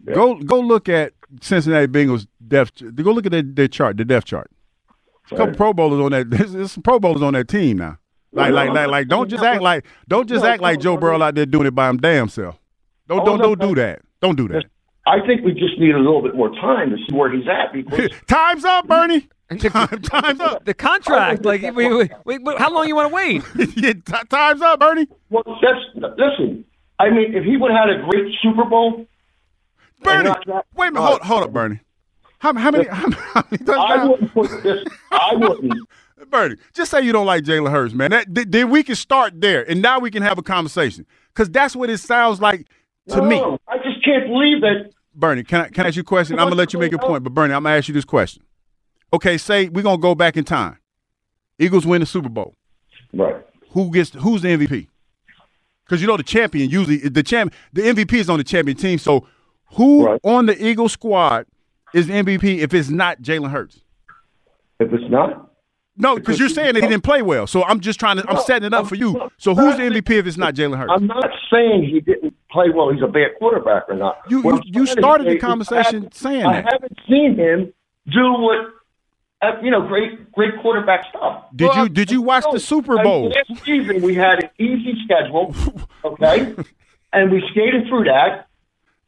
Go, 0.05 0.35
go 0.35 0.59
look 0.59 0.87
at 0.87 1.13
Cincinnati 1.41 1.87
Bengals 1.87 2.27
depth. 2.47 2.81
Go 2.95 3.11
look 3.11 3.25
at 3.25 3.31
their, 3.31 3.41
their 3.41 3.67
chart, 3.67 3.97
the 3.97 4.05
depth 4.05 4.27
chart. 4.27 4.49
A 5.31 5.35
couple 5.35 5.55
Pro 5.55 5.73
Bowlers 5.73 5.99
on 5.99 6.11
that. 6.11 6.29
There's, 6.37 6.53
there's 6.53 6.71
some 6.71 6.83
Pro 6.83 6.99
Bowlers 6.99 7.21
on 7.21 7.33
that 7.33 7.49
team 7.49 7.77
now. 7.77 7.97
Like, 8.31 8.51
like, 8.53 8.69
like, 8.71 8.87
like, 8.87 9.07
don't 9.07 9.29
just 9.29 9.43
act 9.43 9.61
like, 9.61 9.85
don't 10.07 10.27
just 10.27 10.43
act 10.43 10.61
like 10.61 10.79
Joe 10.79 10.97
Burrow 10.97 11.21
out 11.21 11.35
there 11.35 11.45
doing 11.45 11.65
it 11.67 11.71
by 11.75 11.89
him 11.89 11.97
damn 11.97 12.29
self. 12.29 12.59
Don't, 13.07 13.21
oh, 13.21 13.25
don't, 13.37 13.39
don't 13.39 13.59
do 13.69 13.75
that. 13.75 14.01
Don't 14.21 14.35
do 14.35 14.47
that. 14.49 14.65
I 15.05 15.25
think 15.25 15.45
we 15.45 15.53
just 15.53 15.79
need 15.79 15.95
a 15.95 15.99
little 15.99 16.21
bit 16.21 16.35
more 16.35 16.49
time 16.49 16.89
to 16.89 16.97
see 16.97 17.15
where 17.15 17.31
he's 17.31 17.47
at 17.47 17.71
because 17.71 18.11
Time's 18.27 18.65
up, 18.65 18.87
Bernie. 18.87 19.27
Time, 19.59 20.01
time's 20.01 20.41
up. 20.41 20.65
The 20.65 20.73
contract, 20.73 21.45
like, 21.45 21.61
we, 21.61 21.87
we, 21.87 22.09
we, 22.25 22.55
how 22.57 22.69
long 22.69 22.85
you 22.85 22.97
want 22.97 23.07
to 23.09 23.15
wait? 23.15 23.43
yeah, 23.77 23.93
t- 23.93 24.27
time's 24.29 24.61
up, 24.61 24.77
Bernie. 24.77 25.07
well, 25.29 25.43
that's 25.61 25.79
listen. 26.17 26.65
I 26.99 27.09
mean, 27.09 27.33
if 27.33 27.45
he 27.45 27.55
would 27.55 27.71
have 27.71 27.87
had 27.87 27.97
a 27.97 28.03
great 28.03 28.35
Super 28.41 28.65
Bowl, 28.65 29.05
Bernie, 30.01 30.31
that- 30.47 30.65
wait 30.75 30.89
a 30.89 30.91
minute. 30.91 31.07
Hold, 31.07 31.21
hold 31.21 31.43
up, 31.43 31.53
Bernie. 31.53 31.79
How, 32.39 32.53
how 32.55 32.71
many? 32.71 32.89
How, 32.89 33.09
how 33.09 33.43
many 33.49 33.71
I 33.73 34.05
wouldn't 34.05 34.33
put 34.33 34.63
this. 34.63 34.83
I 35.11 35.33
wouldn't. 35.35 35.73
Bernie, 36.29 36.55
just 36.73 36.91
say 36.91 37.01
you 37.01 37.11
don't 37.11 37.25
like 37.25 37.43
Jalen 37.43 37.71
Hurts, 37.71 37.93
man. 37.93 38.11
That, 38.11 38.33
th- 38.33 38.47
then 38.49 38.69
we 38.69 38.83
can 38.83 38.95
start 38.95 39.39
there, 39.39 39.69
and 39.69 39.81
now 39.81 39.99
we 39.99 40.09
can 40.09 40.23
have 40.23 40.37
a 40.37 40.43
conversation. 40.43 41.05
Because 41.33 41.49
that's 41.49 41.75
what 41.75 41.89
it 41.89 41.99
sounds 41.99 42.41
like 42.41 42.67
to 43.09 43.21
me. 43.21 43.37
I 43.67 43.77
just 43.77 44.03
can't 44.03 44.27
believe 44.27 44.61
that. 44.61 44.91
Bernie, 45.13 45.43
can 45.43 45.61
I, 45.61 45.69
can 45.69 45.85
I 45.85 45.87
ask 45.89 45.95
you 45.95 46.01
a 46.01 46.05
question? 46.05 46.37
I'm 46.39 46.45
going 46.45 46.51
to 46.51 46.57
let 46.57 46.73
you 46.73 46.79
make 46.79 46.91
your 46.91 46.99
point, 46.99 47.23
but 47.23 47.33
Bernie, 47.33 47.53
I'm 47.53 47.63
going 47.63 47.73
to 47.73 47.77
ask 47.77 47.87
you 47.87 47.93
this 47.93 48.05
question. 48.05 48.43
Okay, 49.13 49.37
say 49.37 49.69
we're 49.69 49.83
going 49.83 49.97
to 49.97 50.01
go 50.01 50.15
back 50.15 50.37
in 50.37 50.43
time. 50.43 50.77
Eagles 51.59 51.85
win 51.85 52.01
the 52.01 52.05
Super 52.05 52.29
Bowl. 52.29 52.55
Right. 53.13 53.35
Who 53.71 53.91
gets 53.91 54.11
who's 54.11 54.41
the 54.41 54.49
MVP? 54.49 54.87
Because 55.85 56.01
you 56.01 56.07
know 56.07 56.17
the 56.17 56.23
champion 56.23 56.69
usually 56.69 56.97
the 56.97 57.23
champ 57.23 57.53
the 57.73 57.81
MVP 57.83 58.13
is 58.13 58.29
on 58.29 58.37
the 58.37 58.43
champion 58.43 58.77
team. 58.77 58.99
So 58.99 59.27
who 59.73 60.19
on 60.23 60.45
the 60.47 60.65
Eagles 60.65 60.93
squad 60.93 61.45
is 61.93 62.07
the 62.07 62.13
MVP 62.13 62.59
if 62.59 62.73
it's 62.73 62.89
not 62.89 63.21
Jalen 63.21 63.51
Hurts? 63.51 63.81
If 64.79 64.91
it's 64.93 65.09
not, 65.09 65.46
no, 65.97 66.15
because 66.15 66.39
you're 66.39 66.49
saying 66.49 66.73
that 66.75 66.83
he 66.83 66.89
didn't 66.89 67.03
play 67.03 67.21
well. 67.21 67.47
So 67.47 67.63
I'm 67.63 67.79
just 67.79 67.99
trying 67.99 68.17
to 68.17 68.29
I'm 68.29 68.39
setting 68.41 68.65
it 68.67 68.73
up 68.73 68.87
for 68.87 68.95
you. 68.95 69.29
So 69.37 69.53
who's 69.55 69.75
the 69.77 69.83
MVP 69.83 70.11
if 70.11 70.27
it's 70.27 70.37
not 70.37 70.53
Jalen 70.53 70.77
Hurts? 70.77 70.91
I'm 70.95 71.07
not 71.07 71.29
saying 71.51 71.83
he 71.83 71.99
didn't 71.99 72.33
play 72.51 72.69
well. 72.69 72.91
He's 72.91 73.01
a 73.01 73.07
bad 73.07 73.31
quarterback 73.39 73.83
or 73.89 73.95
not. 73.95 74.19
You 74.29 74.43
you, 74.43 74.61
you 74.65 74.85
started 74.85 75.27
the 75.27 75.37
conversation 75.39 75.77
I 75.77 75.85
haven't- 75.97 76.13
saying 76.15 76.45
I 76.45 76.61
that. 76.61 76.73
haven't 76.73 76.97
seen 77.09 77.35
him 77.35 77.73
do 78.11 78.31
what. 78.33 78.73
Uh, 79.39 79.51
you 79.61 79.69
know, 79.69 79.85
great, 79.87 80.31
great 80.31 80.59
quarterback 80.63 81.05
stuff. 81.09 81.43
Did 81.55 81.71
you 81.75 81.89
did 81.89 82.09
you 82.09 82.23
watch 82.23 82.43
the 82.51 82.59
Super 82.59 82.99
I 82.99 83.03
Bowl? 83.03 83.21
mean, 83.29 83.33
last 83.49 83.63
season 83.65 84.01
we 84.01 84.15
had 84.15 84.43
an 84.43 84.49
easy 84.57 84.95
schedule, 85.05 85.53
okay, 86.03 86.55
and 87.13 87.31
we 87.31 87.43
skated 87.51 87.87
through 87.87 88.05
that. 88.05 88.47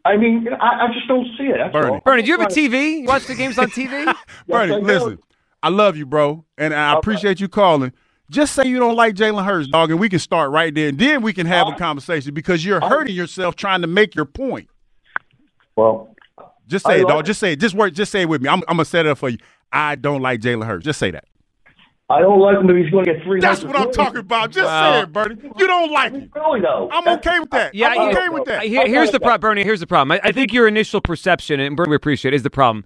I 0.05 0.17
mean, 0.17 0.47
I, 0.47 0.85
I 0.85 0.93
just 0.93 1.07
don't 1.07 1.25
see 1.35 1.45
it. 1.45 1.71
Bernie. 1.73 1.99
Bernie, 2.05 2.21
do 2.21 2.27
you 2.29 2.37
have 2.37 2.47
a 2.47 2.53
TV? 2.53 2.99
You 3.01 3.05
watch 3.05 3.25
the 3.25 3.33
games 3.33 3.57
on 3.57 3.71
TV? 3.71 4.05
Bernie, 4.47 4.75
I 4.75 4.79
do. 4.79 4.85
listen, 4.85 5.19
I 5.61 5.69
love 5.69 5.97
you, 5.97 6.05
bro, 6.05 6.45
and 6.57 6.73
I 6.73 6.97
appreciate 6.97 7.39
you 7.39 7.47
calling. 7.47 7.91
Just 8.29 8.53
say 8.53 8.67
you 8.67 8.77
don't 8.79 8.95
like 8.95 9.15
Jalen 9.15 9.43
Hurts, 9.43 9.67
dog, 9.67 9.89
and 9.91 9.99
we 9.99 10.07
can 10.07 10.19
start 10.19 10.51
right 10.51 10.73
there, 10.73 10.89
and 10.89 10.99
then 10.99 11.21
we 11.21 11.33
can 11.33 11.47
have 11.47 11.67
a 11.67 11.73
conversation 11.73 12.33
because 12.33 12.63
you're 12.63 12.79
hurting 12.79 13.15
yourself 13.15 13.55
trying 13.55 13.81
to 13.81 13.87
make 13.87 14.15
your 14.15 14.25
point. 14.25 14.69
Well, 15.75 16.15
just 16.67 16.85
I 16.85 16.91
say 16.91 17.01
it, 17.01 17.05
like- 17.05 17.13
dog. 17.13 17.25
Just 17.25 17.39
say 17.39 17.53
it. 17.53 17.59
Just 17.59 17.75
work. 17.75 17.93
Just 17.93 18.11
say 18.11 18.21
it 18.21 18.29
with 18.29 18.41
me. 18.41 18.49
I'm, 18.49 18.61
I'm 18.67 18.77
gonna 18.77 18.85
set 18.85 19.05
it 19.05 19.09
up 19.09 19.17
for 19.17 19.29
you. 19.29 19.39
I 19.71 19.95
don't 19.95 20.21
like 20.21 20.41
Jalen 20.41 20.65
Hurts. 20.65 20.85
Just 20.85 20.99
say 20.99 21.11
that. 21.11 21.25
I 22.11 22.21
don't 22.21 22.39
like 22.39 22.57
him 22.57 22.67
if 22.69 22.75
he's 22.75 22.91
going 22.91 23.05
to 23.05 23.13
get 23.13 23.23
three. 23.23 23.39
That's 23.39 23.63
what 23.63 23.75
I'm 23.75 23.91
talking 23.91 24.21
about. 24.21 24.49
Just 24.49 24.67
say 24.67 25.01
it, 25.01 25.13
Bernie. 25.13 25.35
You 25.57 25.67
don't 25.67 25.91
like 25.91 26.11
him. 26.11 26.31
Really 26.33 26.59
though, 26.59 26.89
I'm 26.91 27.07
okay 27.19 27.39
with 27.39 27.51
that. 27.51 27.75
Yeah, 27.75 27.89
I'm 27.89 27.95
yeah. 27.97 28.17
okay 28.17 28.29
with 28.29 28.45
that. 28.45 28.63
Here- 28.63 28.87
here's 28.87 29.11
the 29.11 29.19
problem, 29.19 29.41
Bernie. 29.41 29.63
Here's 29.63 29.79
the 29.79 29.85
problem. 29.85 30.13
I, 30.13 30.29
I 30.29 30.31
think 30.31 30.51
your 30.51 30.67
initial 30.67 31.01
perception, 31.01 31.59
and 31.59 31.77
Bernie, 31.77 31.91
we 31.91 31.95
appreciate, 31.95 32.33
it, 32.33 32.37
is 32.37 32.43
the 32.43 32.49
problem. 32.49 32.83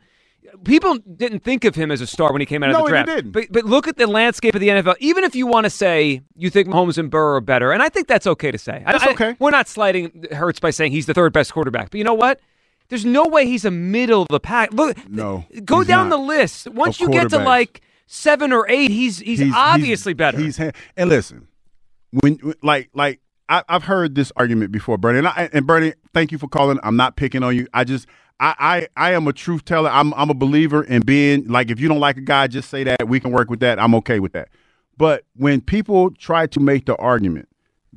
People 0.64 0.98
didn't 1.00 1.40
think 1.44 1.66
of 1.66 1.76
him 1.76 1.92
as 1.92 2.00
a 2.02 2.08
star 2.08 2.32
when 2.32 2.42
he 2.42 2.46
came 2.46 2.64
out 2.64 2.72
No, 2.72 2.80
of 2.80 2.86
the 2.86 2.92
they 2.92 3.04
draft. 3.04 3.08
didn't. 3.08 3.32
But 3.32 3.52
but 3.52 3.66
look 3.66 3.88
at 3.88 3.98
the 3.98 4.08
landscape 4.08 4.54
of 4.56 4.62
the 4.62 4.70
NFL. 4.70 4.96
Even 5.00 5.24
if 5.24 5.36
you 5.36 5.48
want 5.48 5.66
to 5.66 5.70
say 5.70 6.22
you 6.36 6.50
think 6.50 6.68
Mahomes 6.68 6.98
and 6.98 7.10
Burrow 7.10 7.38
are 7.38 7.42
better, 7.42 7.72
and 7.72 7.82
I 7.82 7.90
think 7.90 8.08
that's 8.08 8.28
okay 8.28 8.52
to 8.52 8.58
say. 8.58 8.84
That's 8.86 9.04
I- 9.04 9.12
okay. 9.12 9.36
We're 9.40 9.50
not 9.52 9.68
slighting 9.68 10.26
Hurts 10.32 10.60
by 10.60 10.70
saying 10.70 10.92
he's 10.92 11.06
the 11.06 11.14
third 11.14 11.34
best 11.34 11.54
quarterback. 11.54 11.90
But 11.92 11.98
you 11.98 12.04
know 12.04 12.14
what? 12.14 12.40
There's 12.90 13.06
no 13.06 13.26
way 13.28 13.46
he's 13.48 13.66
a 13.66 13.72
middle 13.72 14.22
of 14.24 14.28
the 14.28 14.40
pack. 14.40 14.72
Look, 14.74 15.10
No, 15.10 15.46
go 15.66 15.80
he's 15.80 15.88
down 15.88 16.10
the 16.10 16.18
list. 16.18 16.68
Once 16.68 17.00
you 17.00 17.10
get 17.10 17.30
to 17.30 17.40
like 17.40 17.82
seven 18.06 18.52
or 18.54 18.70
eight, 18.70 18.92
he's 18.92 19.20
he's, 19.20 19.42
obviously 19.54 20.14
better. 20.14 20.38
He's 20.38 20.60
and 20.60 20.74
listen, 21.10 21.48
when 22.12 22.40
like 22.62 22.90
like 22.94 23.22
I, 23.50 23.64
I've 23.68 23.84
heard 23.86 24.16
this 24.16 24.32
argument 24.36 24.72
before, 24.72 24.98
Bernie, 24.98 25.20
and, 25.20 25.28
I, 25.28 25.50
and 25.52 25.66
Bernie, 25.68 25.94
thank 26.14 26.32
you 26.32 26.38
for 26.38 26.48
calling. 26.48 26.80
I'm 26.84 26.96
not 26.96 27.16
picking 27.16 27.44
on 27.44 27.56
you. 27.56 27.68
I 27.74 27.84
just 27.84 28.08
I, 28.40 28.56
I 28.98 29.10
I 29.10 29.14
am 29.14 29.28
a 29.28 29.34
truth 29.34 29.66
teller. 29.66 29.90
I'm 29.90 30.14
I'm 30.16 30.30
a 30.30 30.34
believer 30.34 30.84
in 30.84 31.02
being 31.02 31.48
like 31.48 31.70
if 31.70 31.80
you 31.80 31.88
don't 31.88 32.00
like 32.00 32.18
a 32.18 32.22
guy, 32.22 32.48
just 32.48 32.70
say 32.70 32.84
that. 32.84 33.08
We 33.08 33.20
can 33.20 33.32
work 33.32 33.50
with 33.50 33.60
that. 33.62 33.80
I'm 33.80 33.96
okay 33.96 34.20
with 34.20 34.34
that. 34.34 34.50
But 34.98 35.26
when 35.36 35.62
people 35.62 36.12
try 36.12 36.48
to 36.48 36.60
make 36.60 36.86
the 36.86 36.96
argument 36.98 37.48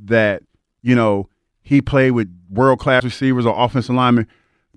that 0.05 0.43
you 0.83 0.95
know 0.95 1.29
he 1.63 1.81
played 1.81 2.13
with 2.13 2.29
world 2.51 2.79
class 2.79 3.05
receivers 3.05 3.45
or 3.45 3.55
offensive 3.57 3.95
linemen, 3.95 4.27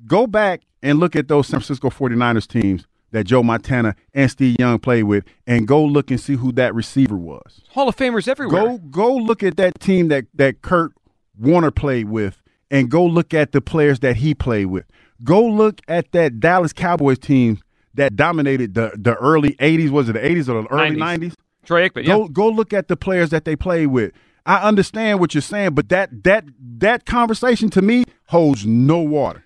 go 0.06 0.28
back 0.28 0.62
and 0.82 1.00
look 1.00 1.16
at 1.16 1.28
those 1.28 1.48
San 1.48 1.60
Francisco 1.60 1.90
49ers 1.90 2.48
teams 2.48 2.88
that 3.12 3.26
Joe 3.26 3.44
Montana 3.44 3.96
and 4.14 4.30
Steve 4.30 4.56
Young 4.60 4.80
played 4.80 5.04
with, 5.04 5.26
and 5.48 5.68
go 5.68 5.84
look 5.84 6.12
and 6.12 6.20
see 6.20 6.36
who 6.36 6.52
that 6.54 6.76
receiver 6.76 7.18
was. 7.18 7.62
Hall 7.70 7.90
of 7.90 7.96
Famers 7.96 8.28
everywhere. 8.28 8.64
Go 8.64 8.78
go 8.78 9.16
look 9.16 9.44
at 9.44 9.58
that 9.58 9.80
team 9.80 10.08
that 10.10 10.26
that 10.36 10.62
Kurt 10.62 10.92
Warner 11.38 11.72
played 11.72 12.10
with, 12.10 12.42
and 12.72 12.90
go 12.90 13.06
look 13.06 13.34
at 13.34 13.52
the 13.52 13.62
players 13.62 14.00
that 14.00 14.18
he 14.18 14.34
played 14.34 14.68
with. 14.68 14.86
Go 15.24 15.46
look 15.46 15.82
at 15.88 16.12
that 16.14 16.40
Dallas 16.40 16.74
Cowboys 16.74 17.20
team 17.20 17.60
that 17.96 18.16
dominated 18.16 18.74
the 18.74 18.92
the 18.96 19.16
early 19.16 19.52
'80s. 19.56 19.90
Was 19.90 20.10
it 20.10 20.14
the 20.14 20.20
'80s 20.20 20.48
or 20.50 20.62
the 20.64 20.68
early 20.72 20.92
90s. 20.96 21.20
'90s? 21.20 21.34
Troy 21.66 21.88
Aikman, 21.90 22.06
Go 22.06 22.22
yeah. 22.24 22.28
go 22.32 22.48
look 22.48 22.74
at 22.74 22.88
the 22.88 22.96
players 22.98 23.30
that 23.30 23.46
they 23.46 23.56
played 23.56 23.88
with. 23.88 24.12
I 24.46 24.68
understand 24.68 25.20
what 25.20 25.36
you're 25.36 25.42
saying, 25.42 25.76
but 25.76 25.90
that 25.90 26.24
that 26.24 26.46
that 26.78 27.06
conversation 27.06 27.70
to 27.72 27.82
me 27.82 28.06
holds 28.28 28.66
no 28.66 29.00
water 29.00 29.44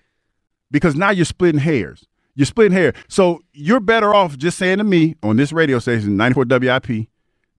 because 0.70 0.94
now 0.94 1.10
you're 1.10 1.24
splitting 1.24 1.60
hairs. 1.60 2.06
You're 2.36 2.46
splitting 2.46 2.72
hair. 2.76 2.94
So 3.08 3.40
you're 3.52 3.80
better 3.80 4.14
off 4.14 4.36
just 4.38 4.58
saying 4.58 4.78
to 4.78 4.84
me 4.84 5.14
on 5.22 5.36
this 5.36 5.52
radio 5.52 5.78
station, 5.78 6.16
94 6.16 6.46
WIP, 6.48 7.08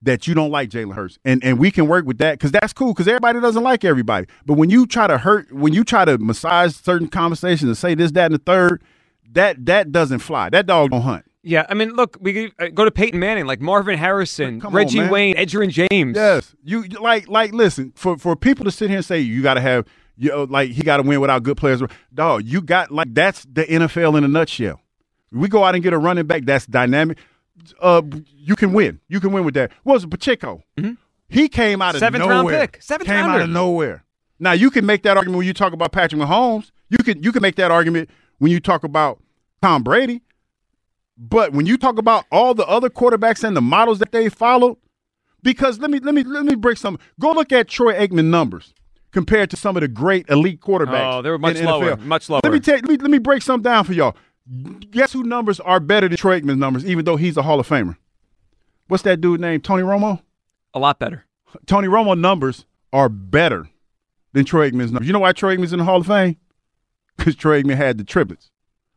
that 0.06 0.26
you 0.26 0.34
don't 0.34 0.50
like 0.50 0.70
Jalen 0.70 0.94
Hurts, 0.94 1.18
and 1.24 1.44
and 1.44 1.58
we 1.58 1.70
can 1.70 1.86
work 1.86 2.06
with 2.06 2.18
that 2.18 2.32
because 2.38 2.50
that's 2.52 2.72
cool. 2.72 2.94
Because 2.94 3.06
everybody 3.06 3.40
doesn't 3.40 3.62
like 3.62 3.84
everybody. 3.84 4.26
But 4.46 4.54
when 4.54 4.70
you 4.70 4.86
try 4.86 5.06
to 5.06 5.18
hurt, 5.18 5.52
when 5.52 5.72
you 5.72 5.84
try 5.84 6.04
to 6.04 6.16
massage 6.18 6.74
certain 6.74 7.08
conversations 7.08 7.68
and 7.68 7.76
say 7.76 7.94
this, 7.94 8.12
that, 8.12 8.26
and 8.26 8.34
the 8.34 8.38
third, 8.44 8.82
that 9.32 9.66
that 9.66 9.92
doesn't 9.92 10.20
fly. 10.20 10.48
That 10.48 10.66
dog 10.66 10.90
don't 10.90 11.02
hunt. 11.02 11.24
Yeah, 11.42 11.64
I 11.68 11.74
mean, 11.74 11.90
look, 11.90 12.16
we 12.20 12.52
uh, 12.58 12.68
go 12.74 12.84
to 12.84 12.90
Peyton 12.90 13.20
Manning, 13.20 13.46
like 13.46 13.60
Marvin 13.60 13.96
Harrison, 13.96 14.60
Come 14.60 14.74
Reggie 14.74 14.98
man. 14.98 15.10
Wayne, 15.10 15.36
Edgerrin 15.36 15.70
James. 15.70 16.16
Yes, 16.16 16.56
you 16.64 16.82
you- 16.82 17.00
like 17.00 17.28
like 17.28 17.52
listen 17.52 17.92
for 17.94 18.16
for 18.18 18.34
people 18.34 18.64
to 18.64 18.70
sit 18.70 18.88
here 18.88 18.96
and 18.98 19.04
say 19.06 19.20
you 19.20 19.42
got 19.42 19.54
to 19.54 19.60
have 19.60 19.86
you 20.16 20.30
know, 20.30 20.44
like 20.44 20.70
he 20.70 20.82
got 20.82 20.96
to 20.96 21.02
win 21.02 21.20
without 21.20 21.42
good 21.42 21.56
players. 21.56 21.82
Dog, 22.12 22.44
you 22.44 22.62
got 22.62 22.90
like 22.90 23.12
that's 23.12 23.44
the 23.44 23.64
NFL 23.64 24.16
in 24.18 24.24
a 24.24 24.28
nutshell. 24.28 24.80
We 25.30 25.48
go 25.48 25.62
out 25.64 25.74
and 25.74 25.84
get 25.84 25.92
a 25.92 25.98
running 25.98 26.26
back 26.26 26.44
that's 26.46 26.66
dynamic. 26.66 27.18
Uh, 27.80 28.02
you 28.34 28.56
can 28.56 28.72
win. 28.72 29.00
You 29.08 29.20
can 29.20 29.32
win 29.32 29.44
with 29.44 29.54
that. 29.54 29.72
What 29.82 29.94
was 29.94 30.04
it 30.04 30.10
Pacheco? 30.10 30.62
He 31.28 31.48
came 31.48 31.82
out 31.82 31.94
of 31.94 32.00
Seventh 32.00 32.20
nowhere. 32.24 32.56
round 32.58 32.72
pick. 32.72 32.82
Seventh 32.82 33.08
came 33.08 33.24
out 33.24 33.40
of 33.40 33.50
nowhere. 33.50 34.04
Now 34.38 34.52
you 34.52 34.70
can 34.70 34.86
make 34.86 35.02
that 35.02 35.16
argument 35.16 35.38
when 35.38 35.46
you 35.46 35.54
talk 35.54 35.72
about 35.72 35.92
Patrick 35.92 36.20
Mahomes. 36.20 36.70
You 36.88 36.98
can 36.98 37.22
you 37.22 37.32
can 37.32 37.42
make 37.42 37.56
that 37.56 37.70
argument 37.70 38.10
when 38.38 38.52
you 38.52 38.60
talk 38.60 38.84
about 38.84 39.20
Tom 39.62 39.82
Brady. 39.82 40.22
But 41.18 41.52
when 41.52 41.66
you 41.66 41.78
talk 41.78 41.98
about 41.98 42.26
all 42.30 42.54
the 42.54 42.66
other 42.66 42.90
quarterbacks 42.90 43.42
and 43.42 43.56
the 43.56 43.62
models 43.62 43.98
that 44.00 44.12
they 44.12 44.28
followed, 44.28 44.76
because 45.42 45.78
let 45.78 45.90
me 45.90 45.98
let 45.98 46.14
me 46.14 46.22
let 46.22 46.44
me 46.44 46.54
break 46.54 46.76
some. 46.76 46.98
Go 47.18 47.32
look 47.32 47.52
at 47.52 47.68
Troy 47.68 47.94
Aikman 47.94 48.26
numbers 48.26 48.74
compared 49.12 49.48
to 49.50 49.56
some 49.56 49.76
of 49.76 49.80
the 49.80 49.88
great 49.88 50.28
elite 50.28 50.60
quarterbacks. 50.60 51.14
Oh, 51.14 51.22
they 51.22 51.30
were 51.30 51.38
much 51.38 51.60
lower, 51.60 51.96
NFL. 51.96 52.04
much 52.04 52.28
lower. 52.28 52.40
Let 52.44 52.52
me 52.52 52.60
take 52.60 52.82
let 52.82 52.90
me 52.90 52.96
let 52.98 53.10
me 53.10 53.18
break 53.18 53.42
some 53.42 53.62
down 53.62 53.84
for 53.84 53.94
y'all. 53.94 54.14
Guess 54.90 55.12
who 55.12 55.24
numbers 55.24 55.58
are 55.60 55.80
better 55.80 56.08
than 56.08 56.16
Troy 56.16 56.40
Aikman's 56.40 56.58
numbers, 56.58 56.84
even 56.86 57.04
though 57.04 57.16
he's 57.16 57.36
a 57.36 57.42
Hall 57.42 57.58
of 57.58 57.68
Famer? 57.68 57.96
What's 58.88 59.02
that 59.02 59.20
dude 59.20 59.40
named 59.40 59.64
Tony 59.64 59.82
Romo? 59.82 60.20
A 60.72 60.78
lot 60.78 60.98
better. 60.98 61.24
Tony 61.66 61.88
Romo 61.88 62.18
numbers 62.18 62.64
are 62.92 63.08
better 63.08 63.68
than 64.32 64.44
Troy 64.44 64.70
Aikman's 64.70 64.92
numbers. 64.92 65.08
You 65.08 65.12
know 65.12 65.18
why 65.18 65.32
Troy 65.32 65.56
Aikman's 65.56 65.72
in 65.72 65.80
the 65.80 65.84
Hall 65.84 66.00
of 66.00 66.06
Fame? 66.06 66.36
Because 67.16 67.34
Troy 67.34 67.62
Aikman 67.62 67.76
had 67.76 67.98
the 67.98 68.04
triplets. 68.04 68.50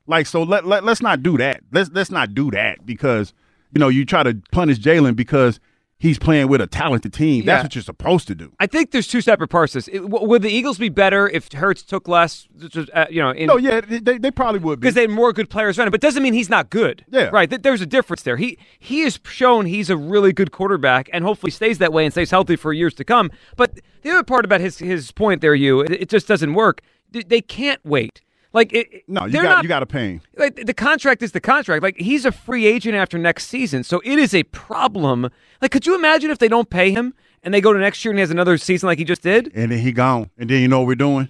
Like 0.06 0.28
so, 0.28 0.44
let, 0.44 0.66
let 0.66 0.84
let's 0.84 1.02
not 1.02 1.24
do 1.24 1.38
that. 1.38 1.62
Let's 1.72 1.90
let's 1.94 2.12
not 2.12 2.34
do 2.34 2.52
that 2.52 2.86
because 2.86 3.34
you 3.72 3.80
know 3.80 3.90
you 3.90 4.06
try 4.06 4.24
to 4.24 4.42
punish 4.52 4.80
Jalen 4.80 5.16
because 5.16 5.60
he's 6.00 6.18
playing 6.18 6.48
with 6.48 6.62
a 6.62 6.68
talented 6.68 7.14
team. 7.14 7.44
Yeah. 7.44 7.54
That's 7.56 7.64
what 7.66 7.76
you're 7.76 7.82
supposed 7.84 8.28
to 8.30 8.36
do. 8.36 8.52
I 8.60 8.68
think 8.68 8.92
there's 8.92 9.08
two 9.08 9.22
separate 9.22 9.50
parts 9.50 9.74
this. 9.74 9.88
It- 9.90 10.00
w- 10.00 10.26
would 10.28 10.42
the 10.42 10.50
Eagles 10.50 10.78
be 10.78 10.90
better 10.90 11.28
if 11.30 11.52
Hurts 11.52 11.84
took 11.84 12.08
less? 12.08 12.48
just, 12.70 12.90
uh, 12.94 13.06
you 13.10 13.22
know, 13.22 13.32
in, 13.32 13.48
no, 13.48 13.58
yeah, 13.58 13.82
they, 13.82 14.18
they 14.18 14.32
probably 14.32 14.60
would 14.60 14.80
be 14.80 14.86
because 14.86 14.96
they 14.96 15.02
had 15.02 15.10
more 15.10 15.34
good 15.34 15.50
players 15.50 15.78
around 15.78 15.88
him. 15.88 15.92
But 15.92 16.02
doesn't 16.02 16.24
mean 16.24 16.34
he's 16.34 16.50
not 16.50 16.70
good. 16.70 17.06
Yeah. 17.10 17.30
right. 17.32 17.50
Th- 17.50 17.62
There's 17.62 17.82
a 17.82 17.86
difference 17.86 18.24
there. 18.24 18.38
He 18.38 18.58
he 18.80 19.02
has 19.02 19.20
shown 19.26 19.66
he's 19.66 19.90
a 19.90 19.98
really 19.98 20.34
good 20.34 20.52
quarterback, 20.52 21.10
and 21.14 21.24
hopefully 21.24 21.52
stays 21.52 21.78
that 21.80 21.92
way 21.94 22.06
and 22.06 22.14
stays 22.14 22.32
healthy 22.32 22.56
for 22.56 22.72
years 22.74 22.94
to 22.96 23.04
come. 23.04 23.30
But 23.58 23.80
the 24.02 24.12
other 24.12 24.24
part 24.24 24.46
about 24.46 24.62
his 24.62 24.78
his 24.80 25.12
point 25.12 25.42
there, 25.42 25.54
you, 25.56 25.82
it, 25.82 25.92
it 25.92 26.10
just 26.10 26.28
doesn't 26.28 26.54
work. 26.54 26.82
They 27.12 27.42
can't 27.42 27.82
wait. 27.84 28.22
Like 28.52 28.74
it, 28.74 29.04
No, 29.08 29.26
you 29.26 29.34
got 29.34 29.44
not- 29.44 29.64
you 29.64 29.70
got 29.70 29.80
to 29.82 29.86
pay 29.86 30.14
him. 30.14 30.22
like 30.38 30.56
the 30.66 30.74
contract 30.74 31.22
is 31.22 31.34
the 31.34 31.40
contract. 31.40 31.84
Like 31.84 31.98
he's 31.98 32.26
a 32.26 32.32
free 32.32 32.66
agent 32.66 32.96
after 32.96 33.18
next 33.18 33.46
season, 33.48 33.84
so 33.84 34.02
it 34.04 34.18
is 34.18 34.34
a 34.34 34.44
problem. 34.44 35.30
Like, 35.62 35.72
could 35.72 35.86
you 35.86 35.94
imagine 35.96 36.32
if 36.32 36.40
they 36.40 36.48
don't 36.48 36.70
pay 36.70 36.92
him 36.92 37.14
and 37.44 37.54
they 37.54 37.62
go 37.62 37.74
to 37.74 37.80
next 37.80 38.04
year 38.04 38.12
and 38.12 38.18
he 38.18 38.22
has 38.22 38.32
another 38.32 38.58
season 38.58 38.88
like 38.88 38.98
he 38.98 39.06
just 39.06 39.22
did. 39.22 39.52
And 39.56 39.72
then 39.72 39.80
he 39.80 39.92
gone. 39.92 40.30
And 40.38 40.50
then 40.50 40.62
you 40.62 40.68
know 40.68 40.80
what 40.80 40.88
we're 40.88 40.96
doing? 40.96 41.30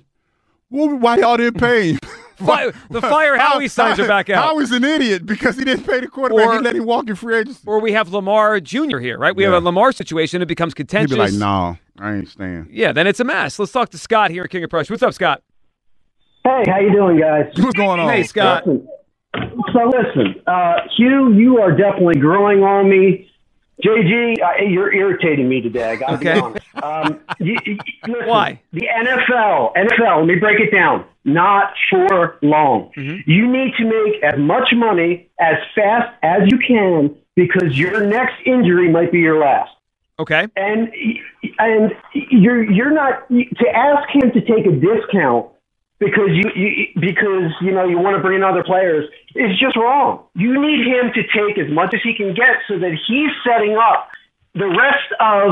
Well, 0.69 0.95
why 0.97 1.17
y'all 1.17 1.35
didn't 1.37 1.59
pay 1.59 1.91
him? 1.93 1.99
Fi- 2.37 2.71
the 2.89 3.01
fire 3.01 3.37
Howie 3.37 3.67
signs 3.67 3.99
are 3.99 4.07
back 4.07 4.29
out. 4.29 4.41
Howie's 4.45 4.71
an 4.71 4.85
idiot 4.85 5.25
because 5.25 5.57
he 5.57 5.65
didn't 5.65 5.85
pay 5.85 5.99
the 5.99 6.07
quarterback. 6.07 6.45
Or- 6.47 6.53
he 6.53 6.59
let 6.59 6.75
him 6.75 6.85
walk 6.85 7.09
in 7.09 7.15
free 7.15 7.35
agency. 7.37 7.59
Or 7.65 7.81
we 7.81 7.91
have 7.91 8.13
Lamar 8.13 8.61
Jr. 8.61 8.99
here, 8.99 9.17
right? 9.17 9.35
We 9.35 9.43
Yeah. 9.43 9.51
have 9.51 9.61
a 9.61 9.65
Lamar 9.65 9.91
situation. 9.91 10.41
It 10.41 10.45
becomes 10.47 10.71
He'd 10.71 10.75
contentious. 10.87 11.11
be 11.15 11.19
like, 11.19 11.33
no, 11.33 11.77
I 11.99 12.13
ain't 12.15 12.29
staying. 12.29 12.69
Yeah, 12.71 12.93
then 12.93 13.07
it's 13.07 13.19
a 13.19 13.25
mess. 13.25 13.59
Let's 13.59 13.73
talk 13.73 13.89
to 13.89 13.97
Scott 13.97 14.31
here 14.31 14.45
at 14.45 14.51
King 14.51 14.63
of 14.63 14.69
Prussia. 14.69 14.93
What's 14.93 15.03
up, 15.03 15.13
Scott? 15.13 15.43
Hey, 16.43 16.63
how 16.67 16.79
you 16.79 16.91
doing, 16.91 17.19
guys? 17.19 17.51
What's 17.57 17.75
going 17.75 17.99
on? 17.99 18.09
Hey, 18.09 18.23
Scott. 18.23 18.65
Listen, 18.65 18.87
so 19.73 19.91
listen, 19.95 20.41
uh, 20.47 20.75
Hugh, 20.97 21.33
you 21.33 21.59
are 21.59 21.71
definitely 21.71 22.15
growing 22.19 22.63
on 22.63 22.89
me. 22.89 23.29
JG, 23.83 24.41
uh, 24.41 24.63
you're 24.67 24.91
irritating 24.93 25.47
me 25.47 25.61
today. 25.61 25.91
I 25.91 25.95
got 25.95 26.07
to 26.07 26.13
Okay. 26.15 26.33
be 26.33 26.39
honest. 26.39 26.65
Um, 26.83 27.19
you, 27.39 27.57
you- 27.65 27.77
listen, 28.07 28.27
Why? 28.27 28.59
The 28.73 28.87
NFL, 28.87 29.73
NFL. 29.75 30.17
Let 30.19 30.25
me 30.27 30.35
break 30.35 30.59
it 30.59 30.71
down. 30.71 31.05
Not 31.23 31.73
for 31.89 32.37
long. 32.41 32.91
Mm-hmm. 32.97 33.29
You 33.29 33.47
need 33.47 33.73
to 33.77 33.85
make 33.85 34.23
as 34.23 34.39
much 34.39 34.73
money 34.73 35.29
as 35.39 35.55
fast 35.75 36.13
as 36.23 36.41
you 36.49 36.57
can 36.57 37.15
because 37.35 37.77
your 37.77 38.01
next 38.05 38.35
injury 38.45 38.89
might 38.91 39.11
be 39.11 39.19
your 39.19 39.39
last. 39.39 39.71
Okay. 40.17 40.47
And 40.57 40.91
and 41.59 41.91
you're 42.13 42.63
you're 42.69 42.91
not 42.91 43.29
to 43.29 43.69
ask 43.73 44.09
him 44.09 44.31
to 44.31 44.41
take 44.41 44.65
a 44.65 44.71
discount 44.71 45.47
because 45.99 46.29
you, 46.31 46.43
you 46.55 46.87
because 46.99 47.51
you 47.61 47.71
know 47.71 47.85
you 47.85 47.99
want 47.99 48.15
to 48.15 48.21
bring 48.21 48.37
in 48.37 48.43
other 48.43 48.63
players 48.63 49.05
is 49.35 49.57
just 49.59 49.75
wrong. 49.75 50.23
You 50.35 50.59
need 50.59 50.87
him 50.87 51.11
to 51.13 51.21
take 51.23 51.59
as 51.59 51.71
much 51.71 51.93
as 51.93 51.99
he 52.03 52.15
can 52.15 52.33
get 52.33 52.63
so 52.67 52.79
that 52.79 52.97
he's 53.07 53.29
setting 53.45 53.77
up 53.77 54.09
the 54.55 54.67
rest 54.67 55.11
of 55.19 55.51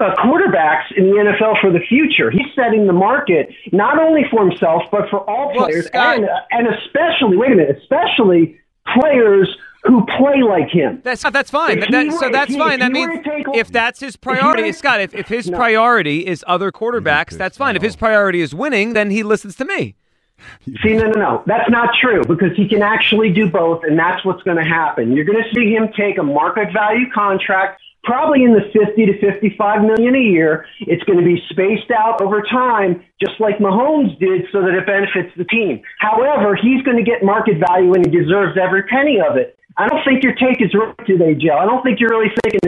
uh, 0.00 0.14
quarterbacks 0.22 0.90
in 0.96 1.10
the 1.10 1.16
NFL 1.16 1.60
for 1.60 1.70
the 1.70 1.80
future. 1.88 2.30
He's 2.30 2.46
setting 2.54 2.86
the 2.86 2.92
market 2.92 3.50
not 3.72 3.98
only 3.98 4.22
for 4.30 4.48
himself 4.48 4.82
but 4.90 5.10
for 5.10 5.28
all 5.28 5.52
Well, 5.54 5.66
players 5.66 5.86
Scott- 5.86 6.16
and 6.16 6.28
and 6.50 6.66
especially 6.74 7.36
wait 7.36 7.52
a 7.52 7.56
minute, 7.56 7.78
especially 7.82 8.58
players 8.94 9.48
who 9.84 10.06
play 10.18 10.42
like 10.42 10.68
him. 10.68 11.00
That's 11.04 11.22
that's 11.22 11.50
fine. 11.50 11.78
If 11.82 11.90
That- 11.90 12.04
he 12.04 12.10
so 12.12 12.28
that's 12.30 12.52
he- 12.52 12.58
fine. 12.58 12.78
That 12.80 12.92
means 12.92 13.08
were 13.16 13.22
take- 13.22 13.46
if 13.54 13.70
that's 13.72 14.00
his 14.00 14.14
if 14.14 14.20
he 14.22 14.28
were 14.30 14.36
priority, 14.36 14.62
to- 14.70 14.72
Scott, 14.72 15.00
if, 15.00 15.14
if 15.14 15.28
his 15.28 15.50
No. 15.50 15.56
priority 15.56 16.26
is 16.26 16.44
other 16.46 16.70
quarterbacks, 16.70 17.36
that's 17.36 17.56
fine. 17.56 17.76
If 17.76 17.82
his 17.82 17.96
priority 17.96 18.40
is 18.40 18.54
winning, 18.54 18.92
then 18.94 19.10
he 19.10 19.22
listens 19.22 19.56
to 19.56 19.64
me. 19.64 19.96
See, 20.82 20.94
no, 20.94 21.04
no, 21.08 21.20
no. 21.20 21.42
That's 21.46 21.70
not 21.70 21.90
true 22.00 22.22
because 22.24 22.56
he 22.56 22.68
can 22.68 22.82
actually 22.82 23.32
do 23.32 23.48
both, 23.48 23.82
and 23.84 23.98
that's 23.98 24.24
what's 24.24 24.42
going 24.42 24.56
to 24.56 24.64
happen. 24.64 25.12
You're 25.12 25.24
going 25.24 25.42
to 25.42 25.54
see 25.54 25.72
him 25.72 25.88
take 25.96 26.18
a 26.18 26.22
market 26.22 26.72
value 26.72 27.08
contract, 27.14 27.80
probably 28.02 28.42
in 28.42 28.52
the 28.52 28.62
50 28.72 29.06
to 29.06 29.20
55 29.20 29.82
million 29.82 30.16
a 30.16 30.18
year. 30.18 30.66
It's 30.80 31.04
going 31.04 31.18
to 31.20 31.24
be 31.24 31.40
spaced 31.50 31.92
out 31.92 32.20
over 32.20 32.42
time, 32.42 33.04
just 33.24 33.38
like 33.40 33.58
Mahomes 33.58 34.18
did, 34.18 34.46
so 34.50 34.62
that 34.62 34.74
it 34.74 34.84
benefits 34.84 35.30
the 35.36 35.44
team. 35.44 35.82
However, 36.00 36.56
he's 36.56 36.82
going 36.82 36.96
to 36.96 37.04
get 37.08 37.22
market 37.22 37.58
value, 37.58 37.92
and 37.94 38.04
he 38.04 38.10
deserves 38.10 38.58
every 38.60 38.82
penny 38.84 39.20
of 39.20 39.36
it. 39.36 39.56
I 39.76 39.88
don't 39.88 40.04
think 40.04 40.22
your 40.22 40.34
take 40.34 40.60
is 40.60 40.74
right 40.74 40.94
today, 41.06 41.34
Joe. 41.34 41.56
I 41.56 41.64
don't 41.64 41.82
think 41.82 42.00
you're 42.00 42.10
really 42.10 42.30
thinking. 42.42 42.60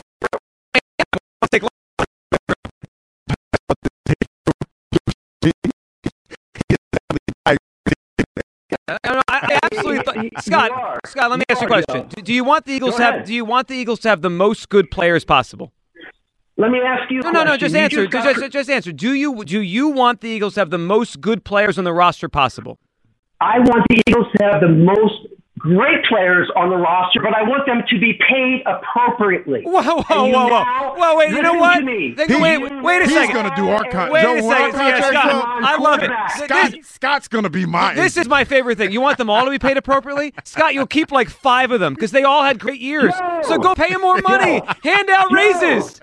I, 9.28 9.58
absolutely 9.62 10.02
thought, 10.02 10.44
Scott. 10.44 11.00
Scott, 11.06 11.30
let 11.30 11.38
me 11.38 11.44
You 11.48 11.54
ask 11.54 11.60
you 11.60 11.66
a 11.66 11.70
question. 11.70 12.08
Joe. 12.08 12.22
Do, 12.22 12.32
you 12.32 12.44
want 12.44 12.64
the 12.66 12.72
Eagles 12.72 12.96
to 12.96 13.02
have? 13.02 13.24
Do 13.24 13.34
you 13.34 13.44
want 13.44 13.68
the 13.68 13.74
Eagles 13.74 14.00
to 14.00 14.08
have 14.08 14.22
the 14.22 14.30
most 14.30 14.68
good 14.68 14.90
players 14.90 15.24
possible? 15.24 15.72
Let 16.56 16.70
me 16.70 16.78
ask 16.80 17.10
you. 17.10 17.20
a 17.20 17.22
No, 17.22 17.30
no, 17.30 17.44
no. 17.44 17.56
Just 17.56 17.74
You 17.74 17.80
answer. 17.80 18.06
Just, 18.06 18.38
just, 18.38 18.52
just 18.52 18.70
answer. 18.70 18.92
Do 18.92 19.14
you 19.14 19.44
do 19.44 19.60
you 19.60 19.88
want 19.88 20.20
the 20.20 20.28
Eagles 20.28 20.54
to 20.54 20.60
have 20.60 20.70
the 20.70 20.78
most 20.78 21.20
good 21.20 21.44
players 21.44 21.78
on 21.78 21.84
the 21.84 21.92
roster 21.92 22.28
possible? 22.28 22.78
I 23.40 23.58
want 23.58 23.86
the 23.88 24.02
Eagles 24.06 24.26
to 24.36 24.44
have 24.44 24.60
the 24.60 24.68
most 24.68 25.26
great 25.64 26.05
players 26.05 26.48
on 26.57 26.68
the 26.68 26.77
roster, 26.77 27.20
but 27.22 27.35
I 27.35 27.42
want 27.42 27.64
them 27.66 27.83
to 27.88 27.98
be 27.98 28.12
paid 28.29 28.62
appropriately. 28.66 29.62
Whoa, 29.64 29.81
whoa, 29.83 30.03
whoa, 30.03 30.29
whoa, 30.48 30.94
whoa! 30.94 31.16
Wait, 31.16 31.31
you 31.31 31.40
know 31.42 31.55
what? 31.55 31.81
to. 31.81 32.14
Think- 32.14 32.31
He- 32.31 32.37
wait, 32.40 32.83
wait 32.83 33.00
a 33.00 33.05
he's 33.05 33.12
second. 33.14 33.35
gonna 33.35 33.57
do 33.57 33.68
our 33.70 33.85
con- 33.90 34.11
Wait 34.12 34.22
Joe, 34.22 34.37
a 34.37 34.42
second. 34.42 34.79
Yeah, 34.81 35.00
Scott, 35.11 35.62
I 35.64 35.77
love 35.79 36.03
it. 36.03 36.11
Scott, 36.37 36.70
This- 36.72 36.87
Scott's 36.87 37.29
gonna 37.29 37.48
be 37.50 37.64
mine. 37.66 37.96
This 37.96 38.16
is 38.18 38.29
my 38.29 38.44
favorite 38.44 38.77
thing. 38.79 38.92
You 38.92 39.00
want 39.00 39.16
them 39.18 39.31
all 39.31 39.44
to 39.44 39.50
be 39.50 39.59
paid 39.59 39.77
appropriately? 39.79 40.35
Scott, 40.44 40.74
you'll 40.74 40.87
keep 40.87 41.11
like 41.11 41.31
five 41.31 41.70
of 41.70 41.81
them 41.81 41.94
because 41.94 42.11
they 42.11 42.24
all 42.24 42.42
had 42.44 42.59
great 42.59 42.81
years. 42.81 43.12
No. 43.18 43.40
So 43.42 43.59
go 43.59 43.74
pay 43.74 43.88
them 43.90 44.03
more 44.03 44.18
money. 44.29 44.61
Hand 44.85 45.09
out 45.11 45.31
No. 45.31 45.37
raises. 45.37 46.00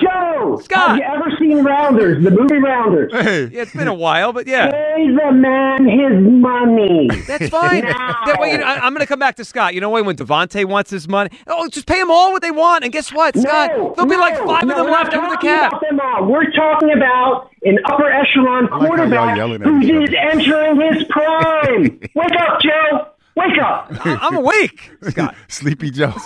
Joe, 0.00 0.60
Scott. 0.62 0.90
have 0.90 0.96
you 0.98 1.02
ever 1.02 1.30
seen 1.40 1.64
Rounders, 1.64 2.22
the 2.22 2.30
movie 2.30 2.58
Rounders? 2.58 3.12
Hey, 3.12 3.46
Yeah, 3.48 3.62
it's 3.62 3.72
been 3.74 3.88
a 3.88 3.94
while, 3.94 4.32
but 4.32 4.46
yeah. 4.46 4.70
Pay 4.70 5.08
the 5.08 5.32
man 5.32 5.84
his 5.88 6.22
money. 6.22 7.08
That's 7.26 7.48
fine. 7.48 7.82
Now. 7.84 8.14
That 8.26 8.38
way, 8.40 8.52
you 8.52 8.58
know, 8.58 8.64
I, 8.64 8.86
am 8.86 8.92
going 8.94 9.00
to 9.00 9.06
come 9.08 9.18
back 9.18 9.34
to 9.36 9.44
Scott. 9.44 9.74
You 9.74 9.80
know 9.80 9.90
what? 9.90 10.04
When 10.04 10.16
DeVonta 10.16 10.64
wants 10.66 10.90
his 10.90 11.08
money, 11.08 11.30
oh, 11.48 11.68
just 11.68 11.86
pay 11.86 11.98
them 11.98 12.10
all 12.12 12.30
what 12.30 12.42
they 12.42 12.52
want. 12.52 12.84
And 12.84 12.92
guess 12.92 13.12
what, 13.12 13.36
Scott? 13.36 13.70
No, 13.76 13.94
There'll 13.96 14.08
be 14.08 14.16
like 14.16 14.36
five 14.36 14.64
no, 14.64 14.78
of 14.78 14.84
them 14.84 14.92
left 14.92 15.12
not 15.12 15.24
over 15.24 15.30
the 15.34 15.36
cap. 15.38 15.72
About 15.72 15.82
them 15.82 16.00
all. 16.00 16.26
We're 16.26 16.50
talking 16.52 16.92
about 16.92 17.50
an 17.64 17.78
upper 17.86 18.08
echelon 18.10 18.64
like 18.64 18.70
how 18.70 18.86
quarterback 18.86 19.36
yelling 19.36 19.62
at 19.62 19.66
who 19.66 19.80
each 19.80 19.90
is 19.90 20.08
other. 20.10 20.16
entering 20.16 20.80
his 20.94 21.04
prime. 21.08 22.00
Wake 22.14 22.36
up, 22.40 22.60
Joe. 22.60 23.08
Wake 23.34 23.58
up. 23.60 23.88
I- 24.06 24.18
I'm 24.20 24.36
awake, 24.36 24.90
Scott. 25.02 25.34
Sleepy 25.48 25.90
Joe. 25.90 26.14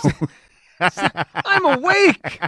I'm 1.45 1.65
awake. 1.65 2.39